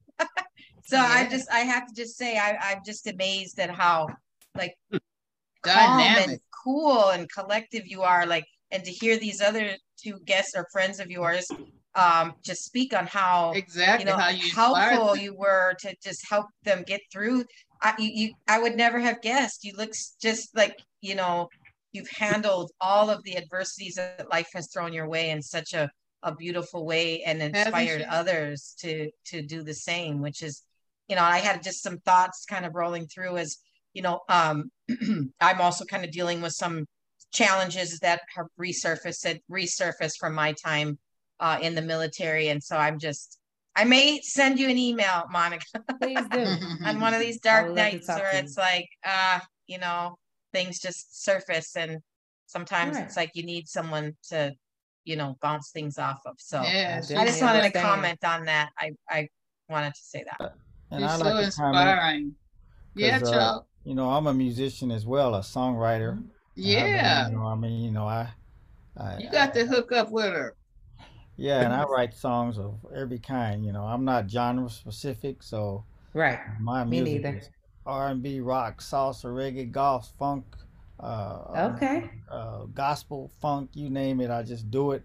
So 0.89 0.97
yeah. 0.97 1.07
I 1.07 1.28
just 1.28 1.53
I 1.53 1.61
have 1.61 1.86
to 1.86 1.95
just 1.95 2.16
say 2.16 2.39
I, 2.39 2.57
I'm 2.61 2.78
just 2.84 3.07
amazed 3.07 3.59
at 3.61 3.70
how 3.70 4.09
like 4.57 4.74
calm 5.62 6.01
and 6.01 6.41
cool 6.64 7.11
and 7.11 7.30
collective 7.30 7.86
you 7.86 8.03
are. 8.03 8.24
Like 8.26 8.47
and 8.70 8.82
to 8.84 8.91
hear 8.91 9.18
these 9.18 9.43
other 9.43 9.76
two 10.03 10.18
guests 10.24 10.53
or 10.57 10.66
friends 10.72 10.99
of 10.99 11.11
yours 11.11 11.47
um 11.95 12.34
just 12.45 12.64
speak 12.64 12.95
on 12.95 13.07
how 13.07 13.53
exactly 13.53 14.05
you 14.05 14.11
know 14.11 14.16
how 14.16 14.28
you 14.28 14.53
helpful 14.53 15.16
you 15.16 15.34
were 15.34 15.74
to 15.80 15.95
just 16.03 16.20
help 16.28 16.47
them 16.62 16.84
get 16.86 17.01
through 17.11 17.45
I, 17.82 17.95
you, 17.99 18.11
you 18.12 18.34
I 18.47 18.61
would 18.61 18.76
never 18.76 19.01
have 19.01 19.20
guessed 19.22 19.64
you 19.64 19.72
look 19.76 19.93
just 20.20 20.55
like 20.55 20.78
you 21.01 21.14
know 21.14 21.49
you've 21.93 22.11
handled 22.11 22.70
all 22.80 23.11
of 23.11 23.22
the 23.24 23.36
adversities 23.36 23.95
that 23.95 24.30
life 24.30 24.49
has 24.55 24.68
thrown 24.72 24.93
your 24.93 25.09
way 25.09 25.30
in 25.30 25.43
such 25.43 25.72
a 25.72 25.91
a 26.22 26.34
beautiful 26.34 26.84
way 26.84 27.22
and 27.22 27.41
inspired 27.43 28.03
others 28.09 28.74
to 28.80 29.11
to 29.24 29.41
do 29.43 29.62
the 29.62 29.74
same 29.74 30.20
which 30.20 30.43
is 30.43 30.62
you 31.09 31.16
know, 31.16 31.22
I 31.22 31.38
had 31.38 31.62
just 31.62 31.82
some 31.82 31.98
thoughts 31.98 32.44
kind 32.44 32.64
of 32.64 32.74
rolling 32.74 33.06
through 33.06 33.38
as, 33.38 33.59
you 33.94 34.02
know, 34.02 34.20
um, 34.28 34.70
I'm 35.40 35.61
also 35.61 35.84
kind 35.84 36.04
of 36.04 36.11
dealing 36.11 36.40
with 36.40 36.52
some 36.52 36.86
challenges 37.32 37.98
that 38.00 38.20
have 38.36 38.46
resurfaced 38.61 39.40
resurfaced 39.50 40.18
from 40.18 40.34
my 40.34 40.52
time 40.52 40.98
uh, 41.40 41.59
in 41.61 41.74
the 41.74 41.82
military. 41.82 42.48
And 42.48 42.62
so 42.62 42.76
I'm 42.76 42.98
just, 42.98 43.38
I 43.76 43.84
may 43.84 44.20
send 44.22 44.59
you 44.59 44.68
an 44.68 44.78
email, 44.78 45.24
Monica, 45.30 45.64
Please 46.00 46.20
do. 46.30 46.44
on 46.84 47.00
one 47.00 47.14
of 47.14 47.20
these 47.20 47.40
dark 47.40 47.72
nights 47.72 48.09
where 48.09 48.34
it's 48.34 48.56
like, 48.56 48.88
uh, 49.04 49.40
you 49.66 49.78
know, 49.78 50.18
things 50.52 50.78
just 50.78 51.22
surface 51.24 51.76
and 51.76 51.98
sometimes 52.46 52.96
right. 52.96 53.04
it's 53.04 53.16
like 53.16 53.30
you 53.34 53.44
need 53.44 53.68
someone 53.68 54.16
to 54.30 54.54
you 55.09 55.16
know, 55.16 55.38
bounce 55.40 55.70
things 55.70 55.98
off 55.98 56.20
of. 56.26 56.34
So 56.38 56.61
Yeah, 56.62 57.00
I 57.16 57.24
just 57.24 57.40
wanted 57.40 57.72
to 57.72 57.80
comment 57.80 58.22
on 58.24 58.44
that. 58.44 58.68
I, 58.78 58.92
I 59.09 59.28
wanted 59.66 59.94
to 59.94 60.00
say 60.02 60.22
that. 60.24 60.52
And 60.91 61.01
You're 61.01 61.09
I 61.09 61.16
so 61.16 61.24
like 61.24 61.34
comment 61.51 61.99
inspiring. 61.99 62.34
Yeah, 62.95 63.18
uh, 63.22 63.22
Chuck. 63.32 63.66
you 63.84 63.95
know, 63.95 64.11
I'm 64.11 64.26
a 64.26 64.34
musician 64.34 64.91
as 64.91 65.07
well, 65.07 65.34
a 65.34 65.41
songwriter. 65.41 66.18
And 66.64 66.76
I've 66.76 66.93
been, 66.93 67.05
Yeah. 67.05 67.26
you 67.26 67.36
know, 67.36 67.47
I 67.47 67.55
mean, 67.55 67.82
you 67.84 67.91
know, 67.93 68.07
I, 68.07 68.28
I, 68.97 69.18
You 69.20 69.30
got 69.30 69.55
to 69.55 69.66
hook 69.66 69.93
up 69.93 70.11
with 70.11 70.26
her. 70.32 70.57
yeah, 71.36 71.62
and 71.62 71.72
I 71.72 71.84
write 71.84 72.14
songs 72.14 72.59
of 72.59 72.74
every 72.95 73.18
kind. 73.18 73.64
You 73.64 73.72
know, 73.72 73.84
I'm 73.84 74.05
not 74.05 74.28
genre 74.30 74.68
specific, 74.70 75.43
so 75.43 75.84
Right. 76.14 76.41
my 76.61 76.84
Me 76.84 77.01
music 77.01 77.22
neither. 77.22 77.39
is 77.39 77.51
R&B, 77.86 78.41
rock, 78.41 78.80
salsa, 78.80 79.26
reggae, 79.26 79.70
golf, 79.70 80.12
funk, 80.18 80.45
uh, 81.01 81.39
um, 81.49 81.74
Okay. 81.76 82.11
uh, 82.30 82.64
gospel, 82.74 83.30
funk, 83.41 83.70
you 83.74 83.89
name 83.91 84.20
it. 84.20 84.30
I 84.30 84.43
just 84.43 84.70
do 84.70 84.93
it, 84.93 85.03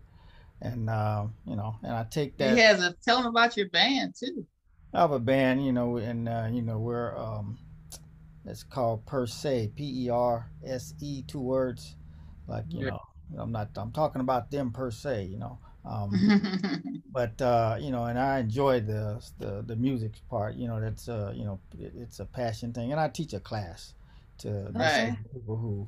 and 0.62 0.90
uh, 0.90 1.28
you 1.46 1.56
know, 1.56 1.76
and 1.84 1.94
I 1.94 2.04
take 2.06 2.38
that. 2.38 2.56
He 2.56 2.60
has 2.62 2.82
a 2.84 2.94
tell 3.04 3.20
him 3.20 3.28
about 3.28 3.56
your 3.56 3.70
band 3.70 4.16
too. 4.16 4.46
I 4.94 5.02
have 5.02 5.12
a 5.12 5.20
band, 5.20 5.66
you 5.66 5.74
know, 5.74 5.98
and 5.98 6.28
uh, 6.30 6.48
you 6.52 6.62
know 6.62 6.78
we're 6.80 7.18
um, 7.18 7.58
it's 8.46 8.64
called 8.64 9.06
Per 9.06 9.28
Se, 9.28 9.72
P 9.76 10.06
E 10.06 10.10
R 10.10 10.50
S 10.66 10.94
E, 11.00 11.24
two 11.28 11.40
words. 11.42 11.96
Like 12.48 12.66
you 12.74 12.82
Yeah. 12.82 12.90
know, 12.90 13.00
I'm 13.38 13.52
not 13.52 13.70
I'm 13.78 13.92
talking 13.92 14.22
about 14.22 14.52
them 14.52 14.72
per 14.72 14.92
se, 14.92 15.26
you 15.26 15.38
know. 15.40 15.60
Um, 15.86 16.22
but 17.12 17.42
uh, 17.42 17.78
you 17.80 17.92
know, 17.92 18.06
and 18.06 18.20
I 18.20 18.40
enjoy 18.40 18.82
the 18.82 19.24
the 19.40 19.64
the 19.66 19.76
music 19.76 20.14
part. 20.30 20.56
You 20.56 20.68
know, 20.68 20.80
that's 20.82 21.08
uh, 21.10 21.34
you 21.36 21.46
know, 21.46 21.60
it, 21.80 21.94
it's 21.98 22.20
a 22.20 22.26
passion 22.26 22.74
thing, 22.74 22.92
and 22.92 23.00
I 23.00 23.10
teach 23.10 23.34
a 23.34 23.40
class 23.40 23.94
to 24.40 24.74
Right. 24.74 25.18
people 25.34 25.58
who, 25.58 25.88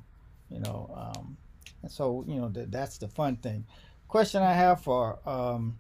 you 0.50 0.60
know, 0.62 0.90
um, 0.96 1.38
and 1.82 1.92
so 1.92 2.24
you 2.28 2.36
know 2.40 2.50
that 2.50 2.72
that's 2.72 2.98
the 2.98 3.08
fun 3.08 3.38
thing. 3.38 3.66
Question 4.08 4.42
I 4.42 4.54
have 4.54 4.82
for 4.82 5.20
um, 5.28 5.78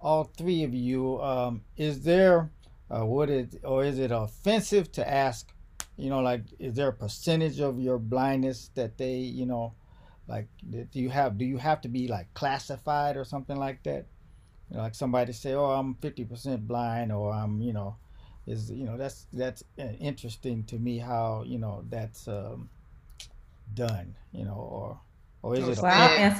all 0.00 0.24
three 0.24 0.64
of 0.64 0.74
you: 0.74 1.20
um, 1.22 1.62
Is 1.76 2.02
there 2.02 2.50
uh, 2.90 3.04
what 3.04 3.30
is 3.30 3.58
or 3.64 3.84
is 3.84 3.98
it 3.98 4.10
offensive 4.10 4.90
to 4.92 5.08
ask? 5.08 5.52
You 5.96 6.10
know, 6.10 6.20
like, 6.20 6.42
is 6.58 6.74
there 6.74 6.88
a 6.88 6.92
percentage 6.92 7.60
of 7.60 7.80
your 7.80 7.98
blindness 7.98 8.70
that 8.74 8.98
they, 8.98 9.16
you 9.16 9.46
know, 9.46 9.74
like, 10.28 10.46
do 10.70 10.86
you 10.92 11.10
have? 11.10 11.38
Do 11.38 11.44
you 11.44 11.56
have 11.58 11.80
to 11.82 11.88
be 11.88 12.06
like 12.06 12.32
classified 12.34 13.16
or 13.16 13.24
something 13.24 13.56
like 13.56 13.82
that? 13.84 14.06
You 14.70 14.76
know, 14.76 14.82
like 14.82 14.94
somebody 14.94 15.32
say, 15.32 15.54
"Oh, 15.54 15.70
I'm 15.70 15.94
50% 15.96 16.66
blind," 16.66 17.10
or 17.10 17.32
"I'm," 17.32 17.62
you 17.62 17.72
know, 17.72 17.96
is 18.46 18.70
you 18.70 18.84
know 18.84 18.96
that's 18.96 19.26
that's 19.32 19.64
uh, 19.78 19.84
interesting 19.98 20.64
to 20.64 20.78
me 20.78 20.98
how 20.98 21.44
you 21.46 21.58
know 21.58 21.84
that's 21.88 22.28
um, 22.28 22.68
done. 23.74 24.14
You 24.32 24.44
know, 24.44 24.54
or 24.54 25.00
or 25.42 25.56
is 25.56 25.64
Oh, 25.64 25.70
it 25.72 25.82
Well, 25.82 25.92
I'll 25.92 26.18
answer 26.18 26.36